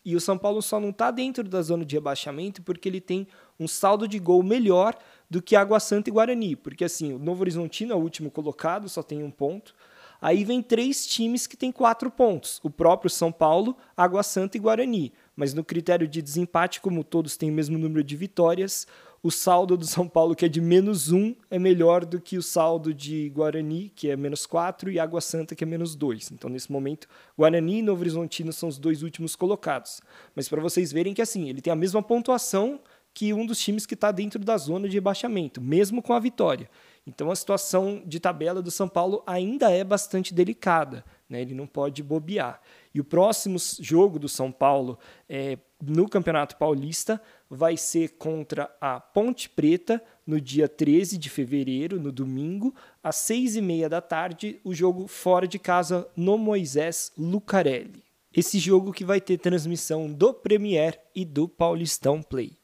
E 0.05 0.16
o 0.16 0.21
São 0.21 0.37
Paulo 0.37 0.61
só 0.61 0.81
não 0.81 0.90
está 0.90 1.11
dentro 1.12 1.45
da 1.45 1.62
zona 1.62 1.85
de 1.85 1.95
rebaixamento 1.95 2.61
porque 2.62 2.88
ele 2.88 3.01
tem 3.01 3.29
um 3.59 3.68
saldo 3.68 4.09
de 4.09 4.18
gol 4.18 4.42
melhor 4.42 4.97
do 5.31 5.40
que 5.40 5.55
Água 5.55 5.79
Santa 5.79 6.11
e 6.11 6.12
Guarani. 6.12 6.57
Porque 6.57 6.85
assim, 6.85 7.12
o 7.12 7.18
Novo 7.18 7.42
Horizontino 7.42 7.92
é 7.92 7.95
o 7.95 8.01
último 8.01 8.31
colocado, 8.31 8.88
só 8.88 9.03
tem 9.03 9.23
um 9.23 9.31
ponto. 9.31 9.75
Aí 10.21 10.45
vem 10.45 10.62
três 10.62 11.07
times 11.07 11.47
que 11.47 11.57
têm 11.57 11.71
quatro 11.71 12.11
pontos: 12.11 12.61
o 12.62 12.71
próprio 12.71 13.11
São 13.11 13.31
Paulo, 13.31 13.77
Água 13.97 14.23
Santa 14.23 14.57
e 14.57 14.61
Guarani. 14.61 15.12
Mas 15.37 15.55
no 15.55 15.64
critério 15.64 16.07
de 16.09 16.21
desempate, 16.21 16.81
como 16.81 17.05
todos 17.05 17.37
têm 17.37 17.51
o 17.51 17.55
mesmo 17.55 17.79
número 17.79 18.03
de 18.03 18.16
vitórias, 18.16 18.87
o 19.22 19.30
saldo 19.30 19.76
do 19.76 19.87
São 19.87 20.08
Paulo, 20.08 20.35
que 20.35 20.44
é 20.44 20.48
de 20.48 20.61
menos 20.61 21.12
1, 21.12 21.37
é 21.48 21.58
melhor 21.58 22.04
do 22.04 22.20
que 22.20 22.37
o 22.37 22.42
saldo 22.42 22.92
de 22.92 23.28
Guarani, 23.28 23.92
que 23.94 24.11
é 24.11 24.16
menos 24.16 24.46
4, 24.46 24.90
e 24.90 24.98
Água 24.98 25.20
Santa, 25.20 25.54
que 25.54 25.62
é 25.62 25.66
menos 25.66 25.94
2. 25.94 26.32
Então, 26.32 26.50
nesse 26.50 26.72
momento, 26.72 27.06
Guarani 27.38 27.78
e 27.78 27.82
Novo 27.82 28.00
Horizontino 28.00 28.52
são 28.52 28.68
os 28.68 28.78
dois 28.78 29.02
últimos 29.02 29.37
colocados. 29.37 30.00
Mas 30.35 30.48
para 30.48 30.61
vocês 30.61 30.90
verem 30.90 31.14
que 31.14 31.22
assim, 31.22 31.48
ele 31.48 31.61
tem 31.61 31.72
a 31.72 31.76
mesma 31.76 32.02
pontuação 32.02 32.80
que 33.14 33.32
um 33.32 33.44
dos 33.46 33.58
times 33.61 33.87
que 33.87 33.94
está 33.94 34.11
dentro 34.11 34.40
da 34.40 34.56
zona 34.56 34.88
de 34.88 34.94
rebaixamento, 34.94 35.61
mesmo 35.61 36.02
com 36.02 36.12
a 36.14 36.18
vitória. 36.18 36.68
Então 37.06 37.30
a 37.30 37.37
situação 37.37 38.02
de 38.06 38.18
tabela 38.18 38.62
do 38.62 38.70
São 38.70 38.88
Paulo 38.88 39.22
ainda 39.26 39.70
é 39.70 39.85
bastante 39.85 40.32
delicada, 40.32 41.04
né? 41.28 41.42
ele 41.42 41.54
não 41.54 41.66
pode 41.66 42.02
bobear. 42.02 42.61
E 42.94 43.00
o 43.00 43.05
próximo 43.05 43.57
jogo 43.81 44.18
do 44.18 44.28
São 44.28 44.52
Paulo 44.52 44.98
é, 45.28 45.59
no 45.81 46.09
Campeonato 46.09 46.57
Paulista 46.57 47.20
vai 47.48 47.76
ser 47.76 48.11
contra 48.18 48.74
a 48.81 49.00
Ponte 49.00 49.48
Preta 49.48 50.02
no 50.26 50.40
dia 50.40 50.68
13 50.68 51.18
de 51.18 51.28
fevereiro, 51.28 51.98
no 51.98 52.12
domingo, 52.12 52.74
às 53.02 53.16
seis 53.16 53.57
e 53.57 53.61
meia 53.61 53.88
da 53.88 54.00
tarde, 54.00 54.61
o 54.62 54.74
jogo 54.74 55.07
fora 55.07 55.48
de 55.48 55.59
casa 55.59 56.09
no 56.16 56.38
Moisés 56.38 57.12
Lucarelli. 57.16 58.02
Esse 58.35 58.59
jogo 58.59 58.92
que 58.92 59.05
vai 59.05 59.20
ter 59.20 59.38
transmissão 59.38 60.11
do 60.11 60.33
Premier 60.33 60.98
e 61.14 61.24
do 61.24 61.46
Paulistão 61.48 62.22
Play. 62.22 62.57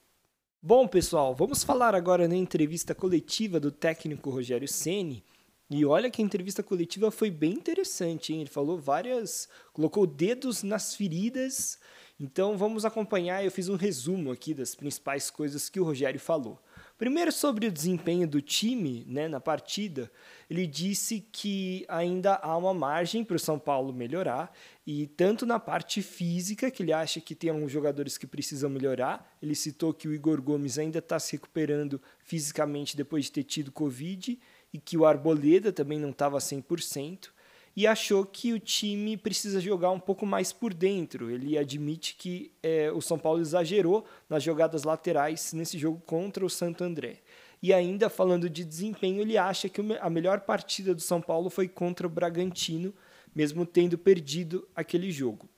Bom, 0.63 0.89
pessoal, 0.89 1.35
vamos 1.35 1.63
falar 1.63 1.95
agora 1.95 2.27
na 2.27 2.37
entrevista 2.37 2.95
coletiva 2.95 3.61
do 3.61 3.71
técnico 3.71 4.31
Rogério 4.31 4.67
Ceni. 4.67 5.23
E 5.71 5.85
olha 5.85 6.11
que 6.11 6.23
a 6.23 6.25
entrevista 6.25 6.63
coletiva 6.63 7.11
foi 7.11 7.31
bem 7.31 7.53
interessante, 7.53 8.33
hein? 8.33 8.41
Ele 8.41 8.49
falou 8.49 8.79
várias, 8.79 9.49
colocou 9.73 10.07
dedos 10.07 10.63
nas 10.63 10.95
feridas. 10.95 11.79
Então 12.19 12.57
vamos 12.57 12.87
acompanhar. 12.87 13.45
Eu 13.45 13.51
fiz 13.51 13.69
um 13.69 13.77
resumo 13.77 14.33
aqui 14.33 14.55
das 14.55 14.75
principais 14.75 15.31
coisas 15.31 15.69
que 15.69 15.79
o 15.79 15.85
Rogério 15.85 16.19
falou. 16.19 16.59
Primeiro, 16.99 17.31
sobre 17.31 17.69
o 17.69 17.71
desempenho 17.71 18.27
do 18.27 18.43
time 18.43 19.05
né, 19.07 19.29
na 19.29 19.39
partida, 19.39 20.11
ele 20.51 20.67
disse 20.67 21.25
que 21.31 21.85
ainda 21.87 22.35
há 22.35 22.57
uma 22.57 22.75
margem 22.75 23.23
para 23.23 23.37
o 23.37 23.39
São 23.39 23.57
Paulo 23.57 23.93
melhorar, 23.93 24.53
e 24.85 25.07
tanto 25.07 25.47
na 25.47 25.61
parte 25.61 26.03
física, 26.03 26.73
que 26.73 26.83
ele 26.83 26.93
acha 26.93 27.21
que 27.21 27.37
tem 27.37 27.51
alguns 27.51 27.71
jogadores 27.71 28.19
que 28.19 28.27
precisam 28.27 28.69
melhorar, 28.69 29.33
ele 29.41 29.55
citou 29.55 29.95
que 29.95 30.09
o 30.09 30.13
Igor 30.13 30.43
Gomes 30.43 30.77
ainda 30.77 30.99
está 30.99 31.21
se 31.21 31.33
recuperando 31.33 32.03
fisicamente 32.19 32.97
depois 32.97 33.27
de 33.27 33.33
ter 33.33 33.45
tido 33.45 33.71
Covid, 33.71 34.37
e 34.73 34.79
que 34.79 34.97
o 34.97 35.07
Arboleda 35.07 35.73
também 35.73 35.99
não 35.99 36.11
estava 36.11 36.39
100% 36.39 37.31
e 37.79 37.87
achou 37.87 38.27
que 38.27 38.53
o 38.53 38.59
time 38.59 39.17
precisa 39.17 39.61
jogar 39.61 39.93
um 39.93 40.01
pouco 40.01 40.27
mais 40.27 40.53
por 40.53 40.75
dentro. 40.75 41.31
Ele 41.31 41.57
admite 41.57 42.17
que 42.17 42.51
é, 42.61 42.91
o 42.91 43.01
São 43.01 43.17
Paulo 43.17 43.41
exagerou 43.41 44.05
nas 44.29 44.43
jogadas 44.43 44.83
laterais 44.83 45.53
nesse 45.53 45.79
jogo 45.79 46.03
contra 46.05 46.45
o 46.45 46.51
Santo 46.51 46.83
André. 46.83 47.21
E 47.63 47.73
ainda 47.73 48.11
falando 48.11 48.51
de 48.51 48.65
desempenho, 48.65 49.21
ele 49.21 49.39
acha 49.39 49.69
que 49.69 49.81
a 50.01 50.11
melhor 50.11 50.41
partida 50.41 50.93
do 50.93 51.01
São 51.01 51.21
Paulo 51.21 51.51
foi 51.51 51.69
contra 51.69 52.07
o 52.07 52.11
Bragantino, 52.11 52.93
mesmo 53.33 53.65
tendo 53.65 53.97
perdido 53.97 54.67
aquele 54.75 55.13
jogo. 55.13 55.49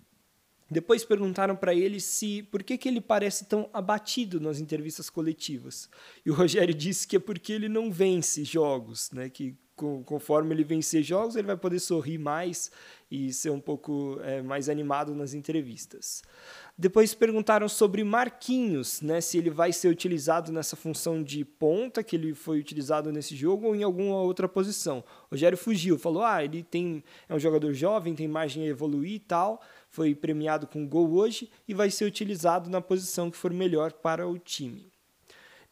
Depois 0.71 1.05
perguntaram 1.05 1.57
para 1.57 1.75
ele 1.75 2.01
se 2.01 2.43
por 2.45 2.63
que, 2.63 2.79
que 2.79 2.89
ele 2.89 3.01
parece 3.01 3.47
tão 3.47 3.69
abatido 3.73 4.41
nas 4.41 4.61
entrevistas 4.61 5.11
coletivas. 5.11 5.89
E 6.25 6.31
o 6.31 6.35
Rogério 6.35 6.73
disse 6.73 7.09
que 7.09 7.17
é 7.17 7.19
porque 7.19 7.53
ele 7.53 7.69
não 7.69 7.91
vence 7.91 8.45
jogos, 8.45 9.11
né? 9.13 9.29
Que 9.29 9.57
conforme 10.05 10.55
ele 10.55 10.65
vencer 10.65 11.03
jogos, 11.03 11.37
ele 11.37 11.47
vai 11.47 11.57
poder 11.57 11.79
sorrir 11.79 12.19
mais 12.19 12.71
e 13.11 13.33
ser 13.33 13.51
um 13.51 13.59
pouco 13.59 14.21
é, 14.23 14.43
mais 14.43 14.69
animado 14.69 15.15
nas 15.15 15.33
entrevistas. 15.33 16.23
Depois 16.77 17.15
perguntaram 17.15 17.69
sobre 17.69 18.05
Marquinhos, 18.05 19.01
né, 19.01 19.21
se 19.21 19.39
ele 19.39 19.51
vai 19.51 19.73
ser 19.73 19.89
utilizado 19.89 20.53
nessa 20.53 20.77
função 20.77 21.23
de 21.23 21.45
ponta 21.45 22.03
que 22.03 22.17
ele 22.17 22.35
foi 22.35 22.59
utilizado 22.59 23.11
nesse 23.11 23.35
jogo 23.35 23.69
ou 23.69 23.77
em 23.77 23.83
alguma 23.83 24.21
outra 24.21 24.49
posição. 24.49 25.05
O 25.29 25.35
Rogério 25.35 25.59
fugiu, 25.59 25.99
falou: 25.99 26.23
"Ah, 26.23 26.45
ele 26.45 26.63
tem 26.63 27.03
é 27.29 27.35
um 27.35 27.39
jogador 27.39 27.73
jovem, 27.73 28.15
tem 28.15 28.29
margem 28.29 28.65
a 28.65 28.67
evoluir 28.67 29.15
e 29.15 29.19
tal, 29.19 29.61
foi 29.91 30.15
premiado 30.15 30.67
com 30.67 30.89
gol 30.89 31.13
hoje 31.13 31.51
e 31.69 31.75
vai 31.75 31.91
ser 31.91 32.05
utilizado 32.05 32.71
na 32.71 32.81
posição 32.81 33.31
que 33.31 33.37
for 33.37 33.53
melhor 33.53 33.93
para 33.93 34.27
o 34.27 34.39
time". 34.39 34.91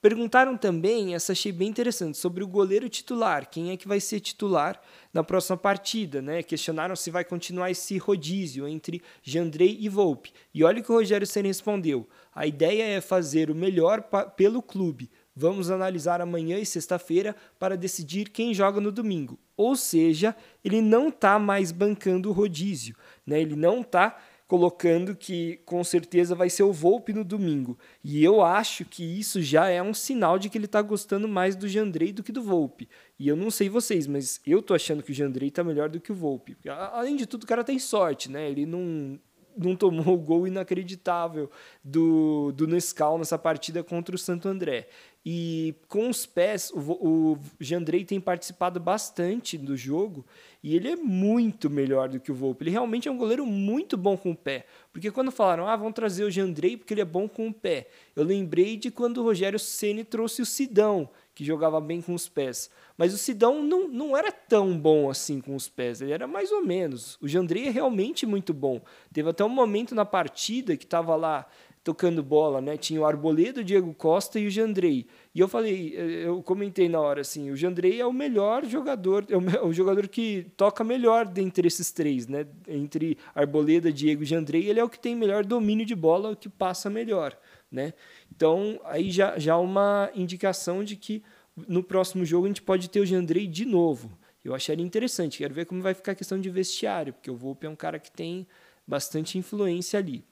Perguntaram 0.01 0.57
também, 0.57 1.17
essa 1.17 1.33
achei 1.33 1.51
bem 1.51 1.69
interessante, 1.69 2.17
sobre 2.17 2.45
o 2.45 2.47
goleiro 2.47 2.89
titular, 2.89 3.51
quem 3.51 3.73
é 3.73 3.77
que 3.77 3.89
vai 3.89 3.99
ser 3.99 4.21
titular 4.21 4.81
na 5.13 5.25
próxima 5.25 5.57
partida, 5.57 6.23
né? 6.23 6.41
Questionaram 6.41 6.95
se 6.95 7.11
vai 7.11 7.25
continuar 7.25 7.73
esse 7.73 7.99
rodízio 7.99 8.69
entre 8.69 9.03
Jandrei 9.25 9.77
e 9.81 9.89
Volpe. 9.89 10.33
E 10.55 10.63
olha 10.63 10.81
o 10.81 10.85
que 10.85 10.93
o 10.93 10.95
Rogério 10.95 11.27
Senna 11.27 11.49
respondeu: 11.49 12.09
a 12.33 12.47
ideia 12.47 12.85
é 12.85 13.01
fazer 13.01 13.51
o 13.51 13.57
melhor 13.57 14.05
pelo 14.37 14.63
clube. 14.63 15.11
Vamos 15.41 15.71
analisar 15.71 16.21
amanhã 16.21 16.59
e 16.59 16.67
sexta-feira 16.67 17.37
para 17.61 17.77
decidir 17.77 18.29
quem 18.29 18.53
joga 18.53 18.81
no 18.81 18.91
domingo. 18.91 19.39
Ou 19.57 19.77
seja, 19.77 20.35
ele 20.65 20.83
não 20.83 21.11
está 21.11 21.39
mais 21.39 21.71
bancando 21.71 22.29
o 22.29 22.33
rodízio, 22.33 22.97
né? 23.25 23.41
Ele 23.41 23.55
não 23.55 23.83
está 23.83 24.19
colocando 24.49 25.15
que 25.15 25.61
com 25.65 25.85
certeza 25.85 26.35
vai 26.35 26.51
ser 26.51 26.65
o 26.65 26.73
Volpe 26.73 27.13
no 27.13 27.23
domingo. 27.23 27.79
E 28.03 28.25
eu 28.25 28.43
acho 28.43 28.85
que 28.85 29.05
isso 29.05 29.41
já 29.41 29.69
é 29.69 29.81
um 29.81 29.95
sinal 29.95 30.41
de 30.41 30.49
que 30.49 30.59
ele 30.59 30.65
está 30.65 30.83
gostando 30.83 31.29
mais 31.29 31.55
do 31.55 31.69
Jandrei 31.69 32.13
do 32.13 32.25
que 32.25 32.33
do 32.33 32.43
Volpe. 32.43 32.89
E 33.17 33.29
eu 33.29 33.37
não 33.37 33.49
sei 33.49 33.69
vocês, 33.69 34.09
mas 34.09 34.41
eu 34.45 34.61
tô 34.61 34.75
achando 34.75 35.05
que 35.05 35.13
o 35.13 35.15
Jandrei 35.15 35.51
está 35.51 35.63
melhor 35.63 35.89
do 35.89 36.01
que 36.01 36.11
o 36.11 36.17
Volpe. 36.17 36.57
Além 36.67 37.15
de 37.15 37.27
tudo, 37.27 37.45
o 37.45 37.47
cara 37.47 37.63
tem 37.63 37.79
sorte, 37.79 38.29
né? 38.29 38.51
Ele 38.51 38.67
não 38.67 39.21
não 39.59 39.75
tomou 39.77 40.15
o 40.15 40.19
gol 40.19 40.47
inacreditável 40.47 41.51
do, 41.83 42.53
do 42.53 42.67
Nescau 42.67 43.19
nessa 43.19 43.39
partida 43.39 43.83
contra 43.83 44.15
o 44.15 44.19
Santo 44.19 44.49
André. 44.49 44.89
E 45.31 45.75
com 45.89 46.09
os 46.09 46.25
pés, 46.25 46.71
o, 46.71 46.79
o 46.79 47.39
Jandrei 47.61 48.05
tem 48.05 48.19
participado 48.19 48.81
bastante 48.81 49.59
do 49.59 49.77
jogo 49.77 50.25
e 50.63 50.75
ele 50.75 50.89
é 50.89 50.97
muito 50.97 51.69
melhor 51.69 52.09
do 52.09 52.19
que 52.19 52.33
o 52.33 52.35
Volpe. 52.35 52.63
Ele 52.63 52.71
realmente 52.71 53.09
é 53.09 53.11
um 53.11 53.17
goleiro 53.19 53.45
muito 53.45 53.97
bom 53.97 54.17
com 54.17 54.31
o 54.31 54.37
pé. 54.37 54.65
Porque 54.93 55.11
quando 55.11 55.31
falaram, 55.31 55.67
ah, 55.67 55.77
vão 55.77 55.93
trazer 55.93 56.25
o 56.25 56.31
Jandrei 56.31 56.77
porque 56.77 56.95
ele 56.95 57.03
é 57.03 57.05
bom 57.05 57.29
com 57.29 57.49
o 57.49 57.53
pé, 57.53 57.89
eu 58.17 58.25
lembrei 58.25 58.77
de 58.77 58.91
quando 58.91 59.19
o 59.19 59.23
Rogério 59.23 59.59
Ceni 59.59 60.03
trouxe 60.03 60.41
o 60.41 60.47
Sidão, 60.47 61.11
que 61.39 61.45
jogava 61.45 61.81
bem 61.81 62.03
com 62.03 62.15
os 62.15 62.29
pés. 62.29 62.69
Mas 62.97 63.15
o 63.15 63.17
Sidão 63.17 63.63
não, 63.63 63.87
não 63.87 64.17
era 64.17 64.33
tão 64.33 64.77
bom 64.77 65.09
assim 65.09 65.41
com 65.41 65.55
os 65.55 65.69
pés, 65.69 66.01
ele 66.01 66.11
era 66.11 66.27
mais 66.27 66.51
ou 66.51 66.67
menos. 66.67 67.17
O 67.23 67.29
Jandrei 67.29 67.69
é 67.69 67.71
realmente 67.71 68.27
muito 68.27 68.53
bom. 68.53 68.81
Teve 69.13 69.31
até 69.31 69.45
um 69.45 69.49
momento 69.49 69.95
na 69.95 70.05
partida 70.05 70.77
que 70.77 70.83
estava 70.83 71.15
lá 71.15 71.47
tocando 71.85 72.25
bola, 72.25 72.61
né? 72.61 72.77
Tinha 72.77 73.01
o 73.01 73.07
Arboleda, 73.07 73.61
o 73.61 73.65
Diego 73.65 73.95
Costa 73.95 74.41
e 74.41 74.49
o 74.49 74.51
Jandrei. 74.51 75.07
E 75.33 75.39
eu 75.39 75.47
falei, 75.47 75.95
eu 75.97 76.43
comentei 76.43 76.89
na 76.89 76.99
hora 76.99 77.21
assim, 77.21 77.53
o 77.53 77.57
Jandrei 77.57 78.01
é 78.01 78.05
o 78.05 78.13
melhor 78.13 78.67
jogador, 78.67 79.25
é 79.29 79.37
o, 79.65 79.73
jogador 79.73 80.09
que 80.09 80.45
toca 80.57 80.83
melhor 80.83 81.25
dentre 81.25 81.69
esses 81.69 81.93
três, 81.93 82.27
né? 82.27 82.49
Entre 82.67 83.17
Arboleda, 83.33 83.93
Diego 83.93 84.25
e 84.25 84.27
Jandrei, 84.27 84.69
ele 84.69 84.81
é 84.81 84.85
o 84.85 84.89
que 84.89 84.99
tem 84.99 85.15
melhor 85.15 85.45
domínio 85.45 85.87
de 85.87 85.95
bola, 85.95 86.33
o 86.33 86.37
que 86.37 86.49
passa 86.49 86.91
melhor, 86.91 87.39
né? 87.71 87.93
Então, 88.35 88.81
aí 88.85 89.11
já 89.11 89.39
já 89.39 89.57
uma 89.59 90.11
indicação 90.15 90.83
de 90.83 90.97
que 90.97 91.23
no 91.67 91.83
próximo 91.83 92.25
jogo 92.25 92.47
a 92.47 92.49
gente 92.49 92.63
pode 92.63 92.89
ter 92.89 93.01
o 93.01 93.07
Jandrei 93.07 93.47
de 93.47 93.65
novo. 93.65 94.17
Eu 94.45 94.55
acharia 94.55 94.85
interessante, 94.85 95.39
quero 95.39 95.53
ver 95.53 95.67
como 95.67 95.83
vai 95.83 95.95
ficar 95.95 96.13
a 96.13 96.15
questão 96.15 96.41
de 96.41 96.49
vestiário, 96.49 97.13
porque 97.13 97.31
o 97.31 97.37
Volpe 97.37 97.67
é 97.67 97.71
um 97.71 97.77
cara 97.77 97.99
que 97.99 98.11
tem 98.11 98.47
bastante 98.87 99.37
influência 99.37 99.99
ali. 99.99 100.25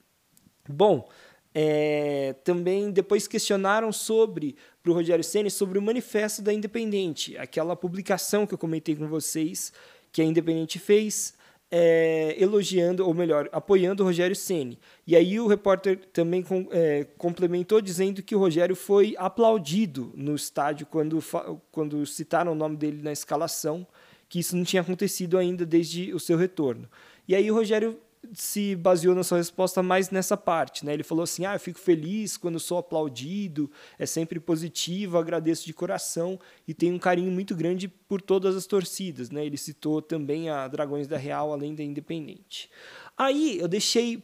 Bom, 0.69 1.09
é, 1.55 2.35
também 2.45 2.91
depois 2.91 3.27
questionaram 3.27 3.93
sobre 3.93 4.57
para 4.83 4.91
o 4.91 4.95
Rogério 4.95 5.25
Ceni 5.25 5.51
sobre 5.51 5.79
o 5.79 5.83
manifesto 5.83 6.41
da 6.43 6.53
Independente, 6.53 7.37
aquela 7.37 7.75
publicação 7.75 8.47
que 8.47 8.55
eu 8.55 8.59
comentei 8.59 8.95
com 8.95 9.09
vocês 9.09 9.73
que 10.13 10.23
a 10.23 10.25
Independente 10.25 10.79
fez 10.79 11.35
é, 11.71 12.37
elogiando, 12.39 13.07
ou 13.07 13.13
melhor, 13.13 13.49
apoiando 13.53 14.03
o 14.03 14.07
Rogério 14.07 14.37
Ceni. 14.37 14.79
E 15.07 15.17
aí 15.17 15.41
o 15.41 15.47
repórter 15.47 15.99
também 16.13 16.43
com, 16.43 16.69
é, 16.71 17.05
complementou 17.19 17.81
dizendo 17.81 18.23
que 18.23 18.35
o 18.35 18.39
Rogério 18.39 18.77
foi 18.77 19.15
aplaudido 19.19 20.13
no 20.15 20.35
estádio 20.35 20.87
quando, 20.87 21.23
quando 21.71 22.07
citaram 22.07 22.53
o 22.53 22.55
nome 22.55 22.77
dele 22.77 23.03
na 23.03 23.13
escalação, 23.13 23.87
que 24.29 24.39
isso 24.39 24.57
não 24.57 24.65
tinha 24.65 24.83
acontecido 24.83 25.39
ainda 25.39 25.65
desde 25.65 26.13
o 26.13 26.21
seu 26.21 26.37
retorno. 26.37 26.89
E 27.29 27.35
aí 27.35 27.51
o 27.51 27.55
Rogério 27.55 27.99
se 28.33 28.77
baseou 28.77 29.15
na 29.15 29.25
sua 29.25 29.39
resposta 29.39 29.83
mais 29.83 30.11
nessa 30.11 30.37
parte, 30.37 30.85
né? 30.85 30.95
Ele 30.95 31.03
falou 31.03 31.25
assim: 31.25 31.45
"Ah, 31.45 31.55
eu 31.55 31.61
fico 31.61 31.79
feliz 31.79 32.37
quando 32.37 32.61
sou 32.61 32.79
aplaudido, 32.79 33.71
é 33.99 34.07
sempre 34.07 34.41
positivo, 34.41 35.19
agradeço 35.19 35.67
de 35.67 35.73
coração 35.73 36.39
e 36.67 36.75
tenho 36.75 36.95
um 36.95 36.99
carinho 36.99 37.31
muito 37.31 37.55
grande 37.55 37.89
por 37.89 38.21
todas 38.21 38.57
as 38.57 38.67
torcidas", 38.67 39.31
né? 39.31 39.45
Ele 39.45 39.57
citou 39.57 40.01
também 40.03 40.49
a 40.51 40.69
Dragões 40.69 41.07
da 41.07 41.17
Real 41.17 41.53
além 41.53 41.75
da 41.75 41.83
Independente. 41.83 42.71
Aí 43.17 43.59
eu 43.59 43.69
deixei 43.69 44.23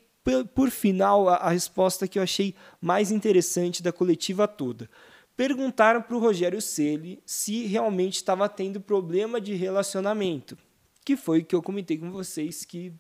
por 0.55 0.71
final 0.71 1.29
a, 1.29 1.51
resposta 1.51 2.07
que 2.07 2.19
eu 2.19 2.23
achei 2.23 2.55
mais 2.81 3.11
interessante 3.11 3.83
da 3.83 3.93
coletiva 3.93 4.47
toda. 4.47 4.89
Perguntaram 5.37 6.01
para 6.01 6.17
o 6.17 6.21
Rogério 6.21 6.61
Celi 6.61 7.21
se 7.27 7.67
realmente 7.67 8.17
estava 8.17 8.49
tendo 8.49 8.81
problema 8.81 9.41
de 9.41 9.55
relacionamento, 9.55 10.57
que 11.05 11.17
foi 11.17 11.41
o 11.41 11.45
que 11.45 11.55
eu 11.55 11.63
comentei 11.63 11.99
com 11.99 12.11
vocês 12.11 12.65
que 12.65 12.93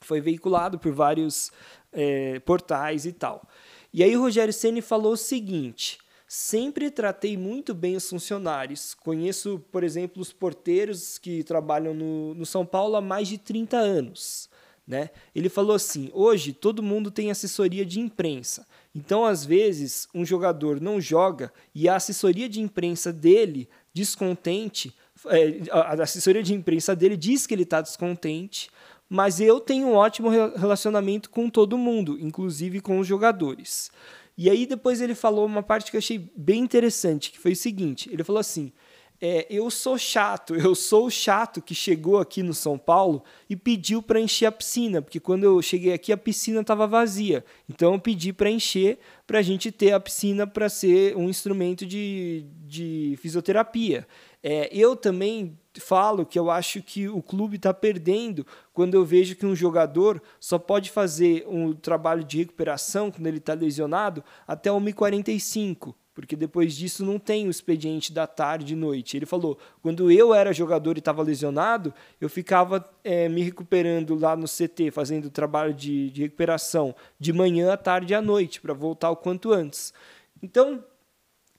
foi 0.00 0.20
veiculado 0.20 0.78
por 0.78 0.92
vários 0.92 1.50
é, 1.92 2.38
portais 2.40 3.06
e 3.06 3.12
tal. 3.12 3.46
E 3.92 4.02
aí 4.02 4.16
o 4.16 4.20
Rogério 4.20 4.52
Ceni 4.52 4.82
falou 4.82 5.12
o 5.12 5.16
seguinte 5.16 5.98
Sempre 6.28 6.90
tratei 6.90 7.36
muito 7.36 7.72
bem 7.72 7.94
os 7.94 8.08
funcionários. 8.08 8.94
Conheço, 8.94 9.62
por 9.70 9.84
exemplo, 9.84 10.20
os 10.20 10.32
porteiros 10.32 11.18
que 11.18 11.44
trabalham 11.44 11.94
no, 11.94 12.34
no 12.34 12.44
São 12.44 12.66
Paulo 12.66 12.96
há 12.96 13.00
mais 13.00 13.28
de 13.28 13.38
30 13.38 13.76
anos. 13.76 14.48
Né? 14.84 15.10
Ele 15.32 15.48
falou 15.48 15.76
assim: 15.76 16.10
hoje 16.12 16.52
todo 16.52 16.82
mundo 16.82 17.12
tem 17.12 17.30
assessoria 17.30 17.86
de 17.86 18.00
imprensa. 18.00 18.66
Então, 18.92 19.24
às 19.24 19.44
vezes, 19.44 20.08
um 20.12 20.24
jogador 20.24 20.80
não 20.80 21.00
joga 21.00 21.52
e 21.72 21.88
a 21.88 21.94
assessoria 21.94 22.48
de 22.48 22.60
imprensa 22.60 23.12
dele, 23.12 23.68
descontente, 23.94 24.96
é, 25.26 25.60
a 25.70 26.02
assessoria 26.02 26.42
de 26.42 26.54
imprensa 26.54 26.96
dele 26.96 27.16
diz 27.16 27.46
que 27.46 27.54
ele 27.54 27.62
está 27.62 27.80
descontente, 27.80 28.68
mas 29.08 29.40
eu 29.40 29.60
tenho 29.60 29.88
um 29.88 29.94
ótimo 29.94 30.28
relacionamento 30.28 31.30
com 31.30 31.48
todo 31.48 31.78
mundo, 31.78 32.18
inclusive 32.20 32.80
com 32.80 32.98
os 32.98 33.06
jogadores. 33.06 33.90
E 34.36 34.50
aí 34.50 34.66
depois 34.66 35.00
ele 35.00 35.14
falou 35.14 35.46
uma 35.46 35.62
parte 35.62 35.90
que 35.90 35.96
eu 35.96 36.00
achei 36.00 36.30
bem 36.36 36.60
interessante, 36.60 37.30
que 37.30 37.38
foi 37.38 37.52
o 37.52 37.56
seguinte: 37.56 38.08
ele 38.12 38.24
falou 38.24 38.40
assim 38.40 38.72
é, 39.20 39.46
eu 39.48 39.70
sou 39.70 39.96
chato, 39.96 40.54
eu 40.54 40.74
sou 40.74 41.06
o 41.06 41.10
chato 41.10 41.62
que 41.62 41.74
chegou 41.74 42.18
aqui 42.18 42.42
no 42.42 42.52
São 42.52 42.76
Paulo 42.78 43.22
e 43.48 43.56
pediu 43.56 44.02
para 44.02 44.20
encher 44.20 44.46
a 44.46 44.52
piscina, 44.52 45.00
porque 45.00 45.20
quando 45.20 45.44
eu 45.44 45.60
cheguei 45.62 45.92
aqui 45.92 46.12
a 46.12 46.16
piscina 46.16 46.60
estava 46.60 46.86
vazia. 46.86 47.44
Então 47.68 47.94
eu 47.94 48.00
pedi 48.00 48.32
para 48.32 48.50
encher 48.50 48.98
para 49.26 49.38
a 49.38 49.42
gente 49.42 49.72
ter 49.72 49.92
a 49.92 50.00
piscina 50.00 50.46
para 50.46 50.68
ser 50.68 51.16
um 51.16 51.28
instrumento 51.28 51.86
de, 51.86 52.44
de 52.66 53.18
fisioterapia. 53.20 54.06
É, 54.42 54.68
eu 54.70 54.94
também 54.94 55.58
falo 55.80 56.26
que 56.26 56.38
eu 56.38 56.50
acho 56.50 56.82
que 56.82 57.08
o 57.08 57.22
clube 57.22 57.56
está 57.56 57.72
perdendo 57.72 58.46
quando 58.72 58.94
eu 58.94 59.04
vejo 59.04 59.36
que 59.36 59.46
um 59.46 59.54
jogador 59.54 60.22
só 60.40 60.58
pode 60.58 60.90
fazer 60.90 61.46
um 61.48 61.72
trabalho 61.72 62.24
de 62.24 62.38
recuperação 62.38 63.10
quando 63.10 63.26
ele 63.26 63.38
está 63.38 63.54
lesionado 63.54 64.22
até 64.46 64.70
1h45 64.70 65.94
porque 66.16 66.34
depois 66.34 66.74
disso 66.74 67.04
não 67.04 67.18
tem 67.18 67.46
o 67.46 67.50
expediente 67.50 68.10
da 68.10 68.26
tarde 68.26 68.72
e 68.72 68.76
noite. 68.76 69.18
Ele 69.18 69.26
falou: 69.26 69.58
quando 69.82 70.10
eu 70.10 70.32
era 70.32 70.50
jogador 70.50 70.96
e 70.96 70.98
estava 70.98 71.22
lesionado, 71.22 71.92
eu 72.18 72.30
ficava 72.30 72.82
é, 73.04 73.28
me 73.28 73.42
recuperando 73.42 74.18
lá 74.18 74.34
no 74.34 74.46
CT, 74.46 74.90
fazendo 74.92 75.28
trabalho 75.28 75.74
de, 75.74 76.08
de 76.08 76.22
recuperação 76.22 76.94
de 77.20 77.34
manhã, 77.34 77.70
à 77.70 77.76
tarde 77.76 78.14
e 78.14 78.16
à 78.16 78.22
noite, 78.22 78.62
para 78.62 78.72
voltar 78.72 79.10
o 79.10 79.16
quanto 79.16 79.52
antes. 79.52 79.92
Então, 80.42 80.82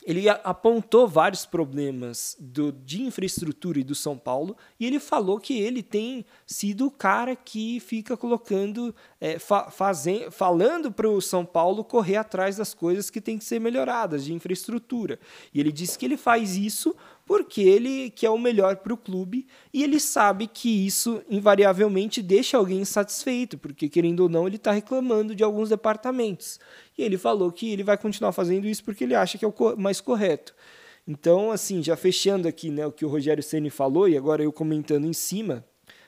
ele 0.08 0.30
apontou 0.30 1.06
vários 1.06 1.46
problemas 1.46 2.38
do, 2.40 2.72
de 2.72 3.02
infraestrutura 3.02 3.78
e 3.78 3.84
do 3.84 3.94
São 3.94 4.18
Paulo 4.18 4.56
e 4.80 4.86
ele 4.86 5.02
falou 5.02 5.38
que 5.38 5.60
ele 5.60 5.84
tem 5.84 6.26
sido 6.46 6.88
o 6.88 6.92
cara 6.92 7.36
que 7.36 7.82
fica 7.82 8.16
colocando, 8.16 8.96
é, 9.20 9.38
fa, 9.38 9.70
fazem, 9.70 10.32
falando 10.32 10.94
para 10.94 11.10
o 11.10 11.20
São 11.20 11.46
Paulo 11.46 11.84
correr 11.84 12.16
atrás 12.16 12.56
das 12.56 12.74
coisas 12.74 13.10
que 13.10 13.20
têm 13.20 13.38
que 13.38 13.44
ser 13.44 13.60
melhoradas 13.60 14.24
de 14.24 14.34
infraestrutura. 14.34 15.20
E 15.54 15.60
ele 15.60 15.74
disse 15.74 16.00
que 16.00 16.06
ele 16.06 16.16
faz 16.16 16.56
isso 16.56 16.96
porque 17.28 17.62
ele 17.62 18.10
quer 18.10 18.30
o 18.30 18.38
melhor 18.38 18.78
para 18.78 18.94
o 18.94 18.98
clube 18.98 19.46
e 19.74 19.84
ele 19.84 20.00
sabe 20.00 20.48
que 20.48 20.88
isso 20.88 21.22
invariavelmente 21.30 22.22
deixa 22.22 22.56
alguém 22.56 22.80
insatisfeito, 22.80 23.58
porque 23.58 23.90
querendo 23.90 24.22
ou 24.22 24.30
não 24.30 24.48
ele 24.48 24.56
está 24.56 24.72
reclamando 24.72 25.36
de 25.36 25.44
alguns 25.44 25.68
departamentos. 25.68 26.58
E 26.98 27.04
ele 27.04 27.18
falou 27.18 27.52
que 27.52 27.70
ele 27.70 27.84
vai 27.84 27.98
continuar 27.98 28.32
fazendo 28.32 28.66
isso 28.66 28.82
porque 28.82 29.04
ele 29.04 29.14
acha 29.14 29.38
que 29.38 29.44
é 29.44 29.48
o 29.48 29.54
mais 29.78 30.00
correto. 30.00 30.56
Então, 31.06 31.52
assim, 31.52 31.84
já 31.84 31.98
fechando 31.98 32.48
aqui 32.48 32.72
né, 32.72 32.88
o 32.88 32.92
que 32.94 33.06
o 33.06 33.10
Rogério 33.10 33.44
Ceni 33.44 33.70
falou 33.70 34.08
e 34.08 34.18
agora 34.18 34.42
eu 34.42 34.52
comentando 34.52 35.06
em 35.06 35.14
cima, 35.14 35.66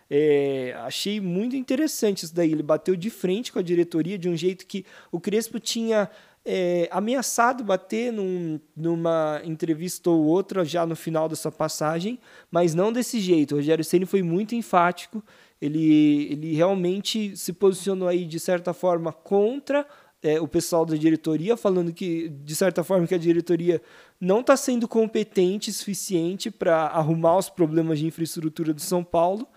é, 0.10 0.74
achei 0.80 1.20
muito 1.20 1.56
interessante 1.56 2.24
isso 2.24 2.34
daí. 2.34 2.52
Ele 2.52 2.64
bateu 2.64 2.96
de 2.96 3.10
frente 3.10 3.52
com 3.52 3.60
a 3.60 3.62
diretoria 3.62 4.18
de 4.18 4.30
um 4.30 4.38
jeito 4.38 4.66
que 4.66 4.86
o 5.12 5.20
Crespo 5.20 5.60
tinha 5.60 6.10
é, 6.52 6.90
ameaçado 6.92 7.64
bater 7.64 8.12
num, 8.12 8.60
numa 8.76 9.40
entrevista 9.46 10.10
ou 10.10 10.26
outra 10.26 10.66
já 10.66 10.84
no 10.84 10.96
final 10.96 11.30
da 11.30 11.36
sua 11.36 11.52
passagem, 11.52 12.18
mas 12.50 12.74
não 12.74 12.92
desse 12.92 13.20
jeito. 13.20 13.52
O 13.52 13.58
Rogério 13.58 13.86
Ceni 13.86 14.08
foi 14.08 14.24
muito 14.24 14.56
enfático. 14.56 15.24
Ele, 15.62 16.28
ele 16.32 16.56
realmente 16.56 17.38
se 17.38 17.54
posicionou 17.54 18.08
aí 18.08 18.26
de 18.26 18.40
certa 18.40 18.74
forma 18.74 19.14
contra 19.14 19.86
é, 20.24 20.42
o 20.42 20.48
pessoal 20.48 20.88
da 20.88 20.96
diretoria, 20.96 21.56
falando 21.56 21.94
que 21.94 22.30
de 22.30 22.56
certa 22.56 22.84
forma 22.84 23.06
que 23.06 23.14
a 23.14 23.20
diretoria 23.20 23.80
não 24.20 24.40
está 24.40 24.58
sendo 24.58 24.88
competente 24.88 25.70
o 25.70 25.74
suficiente 25.74 26.50
para 26.50 26.88
arrumar 26.88 27.38
os 27.38 27.48
problemas 27.48 28.00
de 28.00 28.08
infraestrutura 28.08 28.74
do 28.74 28.82
São 28.82 29.04
Paulo 29.04 29.48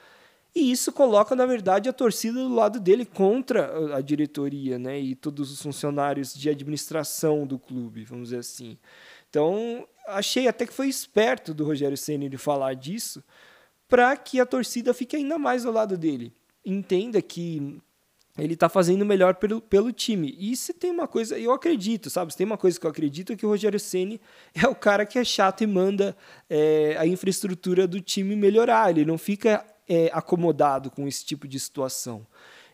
e 0.54 0.70
isso 0.70 0.92
coloca, 0.92 1.34
na 1.34 1.46
verdade, 1.46 1.88
a 1.88 1.92
torcida 1.92 2.38
do 2.38 2.54
lado 2.54 2.78
dele 2.78 3.06
contra 3.06 3.96
a 3.96 4.00
diretoria 4.02 4.78
né? 4.78 5.00
e 5.00 5.14
todos 5.14 5.50
os 5.50 5.62
funcionários 5.62 6.34
de 6.34 6.50
administração 6.50 7.46
do 7.46 7.58
clube, 7.58 8.04
vamos 8.04 8.28
dizer 8.28 8.40
assim. 8.40 8.76
Então, 9.30 9.88
achei 10.06 10.46
até 10.46 10.66
que 10.66 10.72
foi 10.72 10.88
esperto 10.88 11.54
do 11.54 11.64
Rogério 11.64 11.96
Ceni 11.96 12.28
de 12.28 12.36
falar 12.36 12.74
disso 12.74 13.24
para 13.88 14.14
que 14.16 14.40
a 14.40 14.46
torcida 14.46 14.92
fique 14.92 15.16
ainda 15.16 15.38
mais 15.38 15.64
ao 15.64 15.72
lado 15.72 15.96
dele. 15.96 16.32
Entenda 16.64 17.20
que 17.22 17.80
ele 18.36 18.54
está 18.54 18.68
fazendo 18.68 19.04
melhor 19.04 19.34
pelo, 19.34 19.60
pelo 19.60 19.92
time. 19.92 20.34
E 20.38 20.56
se 20.56 20.72
tem 20.72 20.90
uma 20.90 21.06
coisa, 21.06 21.38
eu 21.38 21.52
acredito, 21.52 22.08
sabe? 22.08 22.32
Se 22.32 22.38
tem 22.38 22.46
uma 22.46 22.56
coisa 22.56 22.78
que 22.78 22.86
eu 22.86 22.90
acredito 22.90 23.32
é 23.32 23.36
que 23.36 23.44
o 23.44 23.48
Rogério 23.48 23.80
Ceni 23.80 24.20
é 24.54 24.66
o 24.66 24.74
cara 24.74 25.04
que 25.06 25.18
é 25.18 25.24
chato 25.24 25.62
e 25.62 25.66
manda 25.66 26.16
é, 26.48 26.96
a 26.98 27.06
infraestrutura 27.06 27.86
do 27.86 28.00
time 28.00 28.36
melhorar. 28.36 28.90
Ele 28.90 29.04
não 29.04 29.16
fica 29.18 29.64
é, 29.92 30.10
acomodado 30.14 30.90
com 30.90 31.06
esse 31.06 31.22
tipo 31.22 31.46
de 31.46 31.60
situação. 31.60 32.26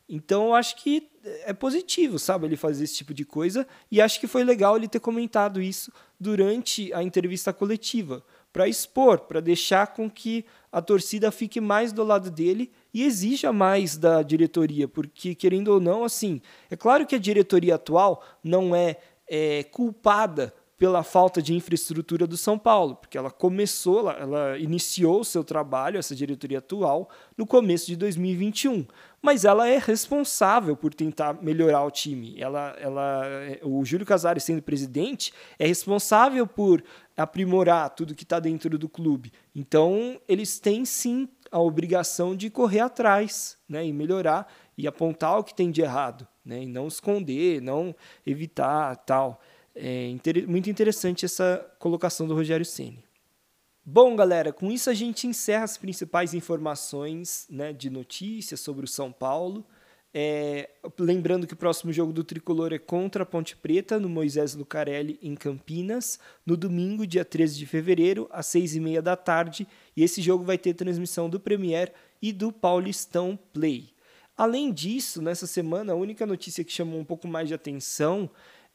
Então 0.09 0.47
eu 0.47 0.55
acho 0.55 0.77
que 0.77 1.11
é 1.45 1.53
positivo, 1.53 2.17
sabe, 2.17 2.47
ele 2.47 2.57
fazer 2.57 2.85
esse 2.85 2.95
tipo 2.95 3.13
de 3.13 3.25
coisa 3.25 3.67
e 3.91 4.01
acho 4.01 4.21
que 4.21 4.29
foi 4.29 4.45
legal 4.45 4.77
ele 4.77 4.87
ter 4.87 5.01
comentado 5.01 5.61
isso 5.61 5.93
durante 6.19 6.93
a 6.95 7.03
entrevista 7.03 7.53
coletiva, 7.53 8.23
para 8.53 8.69
expor, 8.69 9.19
para 9.19 9.41
deixar 9.41 9.89
com 9.89 10.09
que 10.09 10.47
a 10.71 10.81
torcida 10.81 11.33
fique 11.33 11.61
mais 11.61 11.93
do 11.93 12.05
lado 12.05 12.31
dele 12.31 12.71
e 12.95 13.03
exija 13.03 13.53
mais 13.53 13.97
da 13.97 14.23
diretoria, 14.23 14.87
porque 14.87 15.35
querendo 15.35 15.69
ou 15.69 15.81
não, 15.81 16.05
assim, 16.05 16.41
é 16.71 16.77
claro 16.77 17.05
que 17.05 17.17
a 17.17 17.19
diretoria 17.19 17.75
atual 17.75 18.25
não 18.43 18.75
é, 18.75 18.97
é 19.29 19.65
culpada 19.65 20.55
pela 20.79 21.03
falta 21.03 21.43
de 21.43 21.53
infraestrutura 21.55 22.25
do 22.25 22.37
São 22.37 22.57
Paulo, 22.57 22.95
porque 22.95 23.19
ela 23.19 23.33
começou, 23.33 23.99
ela, 23.99 24.13
ela 24.13 24.59
iniciou 24.59 25.21
o 25.21 25.25
seu 25.25 25.43
trabalho, 25.43 25.99
essa 25.99 26.15
diretoria 26.15 26.59
atual, 26.59 27.11
no 27.37 27.45
começo 27.45 27.87
de 27.89 27.97
2021. 27.97 28.87
Mas 29.21 29.45
ela 29.45 29.69
é 29.69 29.77
responsável 29.77 30.77
por 30.77 30.95
tentar 30.95 31.43
melhorar 31.43 31.85
o 31.85 31.91
time. 31.91 32.41
Ela, 32.41 32.77
ela, 32.79 33.23
o 33.65 33.85
Júlio 33.85 34.07
Casares, 34.07 34.45
sendo 34.45 34.63
presidente, 34.63 35.33
é 35.59 35.67
responsável 35.67 36.47
por 36.47 36.85
aprimorar 37.17 37.91
tudo 37.91 38.15
que 38.15 38.23
está 38.23 38.39
dentro 38.39 38.79
do 38.79 38.89
clube. 38.89 39.33
Então, 39.53 40.21
eles 40.29 40.61
têm 40.61 40.85
sim 40.85 41.29
a 41.51 41.59
obrigação 41.59 42.37
de 42.37 42.49
correr 42.49 42.81
atrás 42.81 43.59
né, 43.69 43.85
e 43.85 43.93
melhorar 43.93 44.47
e 44.77 44.87
apontar 44.87 45.41
o 45.41 45.43
que 45.43 45.53
tem 45.53 45.73
de 45.73 45.81
errado, 45.83 46.29
né, 46.45 46.63
e 46.63 46.67
não 46.67 46.87
esconder, 46.87 47.61
não 47.61 47.93
evitar 48.25 48.95
tal. 48.99 49.41
É 49.81 50.13
muito 50.47 50.69
interessante 50.69 51.25
essa 51.25 51.65
colocação 51.79 52.27
do 52.27 52.35
Rogério 52.35 52.67
Ceni. 52.67 53.05
Bom, 53.85 54.17
galera, 54.17 54.53
com 54.53 54.71
isso 54.73 54.91
a 54.91 54.95
gente 54.95 55.27
encerra 55.27 55.65
as 55.65 55.79
principais 55.79 56.35
informações 56.35 57.47
né, 57.49 57.73
de 57.73 57.89
notícias 57.89 58.61
sobre 58.61 58.85
o 58.85 58.89
São 58.89 59.13
Paulo. 59.13 59.65
É, 60.13 60.69
lembrando 60.99 61.47
que 61.47 61.55
o 61.55 61.57
próximo 61.57 61.93
jogo 61.93 62.13
do 62.13 62.25
Tricolor 62.25 62.73
é 62.73 62.79
contra 62.79 63.23
a 63.23 63.27
Ponte 63.27 63.57
Preta, 63.57 64.01
no 64.01 64.09
Moisés 64.09 64.55
Lucarelli, 64.55 65.17
em 65.23 65.37
Campinas, 65.37 66.19
no 66.45 66.57
domingo, 66.57 67.07
dia 67.07 67.25
13 67.25 67.57
de 67.57 67.67
fevereiro, 67.67 68.29
às 68.33 68.47
6h30 68.47 69.01
da 69.01 69.17
tarde. 69.17 69.67
E 69.97 70.03
esse 70.03 70.21
jogo 70.21 70.45
vai 70.45 70.59
ter 70.59 70.75
transmissão 70.75 71.31
do 71.31 71.39
Premier 71.39 71.93
e 72.21 72.33
do 72.33 72.51
Paulistão 72.51 73.39
Play. 73.53 73.91
Além 74.37 74.73
disso, 74.73 75.23
nessa 75.23 75.47
semana, 75.47 75.93
a 75.93 75.97
única 75.97 76.27
notícia 76.27 76.65
que 76.65 76.73
chamou 76.73 76.99
um 76.99 77.05
pouco 77.05 77.29
mais 77.29 77.49
de 77.49 77.55
atenção 77.55 78.29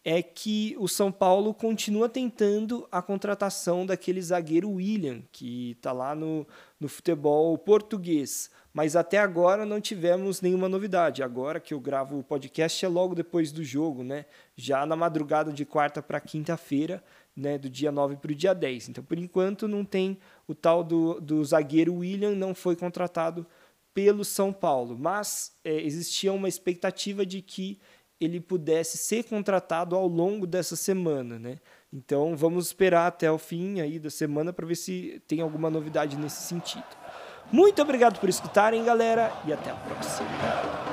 é 0.06 0.22
que 0.22 0.76
o 0.78 0.88
São 0.88 1.12
Paulo 1.12 1.54
continua 1.54 2.10
tentando 2.10 2.86
a 2.92 3.02
contratação 3.02 3.86
daquele 3.86 4.22
zagueiro 4.22 4.70
William, 4.70 5.22
que 5.32 5.72
está 5.72 5.94
lá 5.94 6.14
no, 6.14 6.46
no 6.78 6.90
futebol 6.90 7.58
português. 7.58 8.50
Mas 8.74 8.96
até 8.96 9.18
agora 9.18 9.66
não 9.66 9.80
tivemos 9.80 10.42
nenhuma 10.42 10.68
novidade. 10.68 11.24
Agora 11.24 11.60
que 11.60 11.74
eu 11.74 11.80
gravo 11.80 12.20
o 12.20 12.24
podcast 12.24 12.84
é 12.84 12.88
logo 12.88 13.16
depois 13.16 13.52
do 13.52 13.64
jogo, 13.64 14.04
né? 14.04 14.26
Já 14.58 14.86
na 14.86 14.96
madrugada 14.96 15.54
de 15.54 15.64
quarta 15.64 16.02
para 16.02 16.20
quinta-feira, 16.20 17.02
né? 17.36 17.58
Do 17.58 17.70
dia 17.70 17.92
9 17.92 18.18
para 18.18 18.32
o 18.32 18.36
dia 18.36 18.54
10. 18.54 18.90
Então, 18.90 19.04
por 19.04 19.18
enquanto, 19.18 19.68
não 19.70 19.86
tem 19.86 20.18
o 20.48 20.54
tal 20.54 20.84
do, 20.84 21.22
do 21.22 21.46
zagueiro 21.46 21.96
William, 21.96 22.36
não 22.36 22.54
foi 22.54 22.76
contratado 22.76 23.46
pelo 23.94 24.26
São 24.26 24.52
Paulo. 24.52 24.98
Mas 25.00 25.56
é, 25.64 25.80
existia 25.82 26.34
uma 26.34 26.50
expectativa 26.50 27.26
de 27.26 27.42
que 27.42 27.80
ele 28.20 28.40
pudesse 28.40 28.98
ser 28.98 29.24
contratado 29.24 29.96
ao 29.96 30.08
longo 30.08 30.48
dessa 30.48 30.76
semana, 30.76 31.38
né? 31.38 31.60
Então 31.92 32.36
vamos 32.36 32.68
esperar 32.68 33.08
até 33.08 33.32
o 33.32 33.38
fim 33.38 33.82
aí 33.82 34.00
da 34.00 34.10
semana 34.10 34.54
para 34.54 34.66
ver 34.66 34.76
se 34.76 35.22
tem 35.28 35.42
alguma 35.42 35.70
novidade 35.70 36.18
nesse 36.18 36.44
sentido. 36.44 36.86
Muito 37.52 37.82
obrigado 37.82 38.20
por 38.20 38.30
escutarem, 38.30 38.84
galera, 38.84 39.32
e 39.46 39.54
até 39.54 39.70
a 39.70 39.76
próxima. 39.76 40.93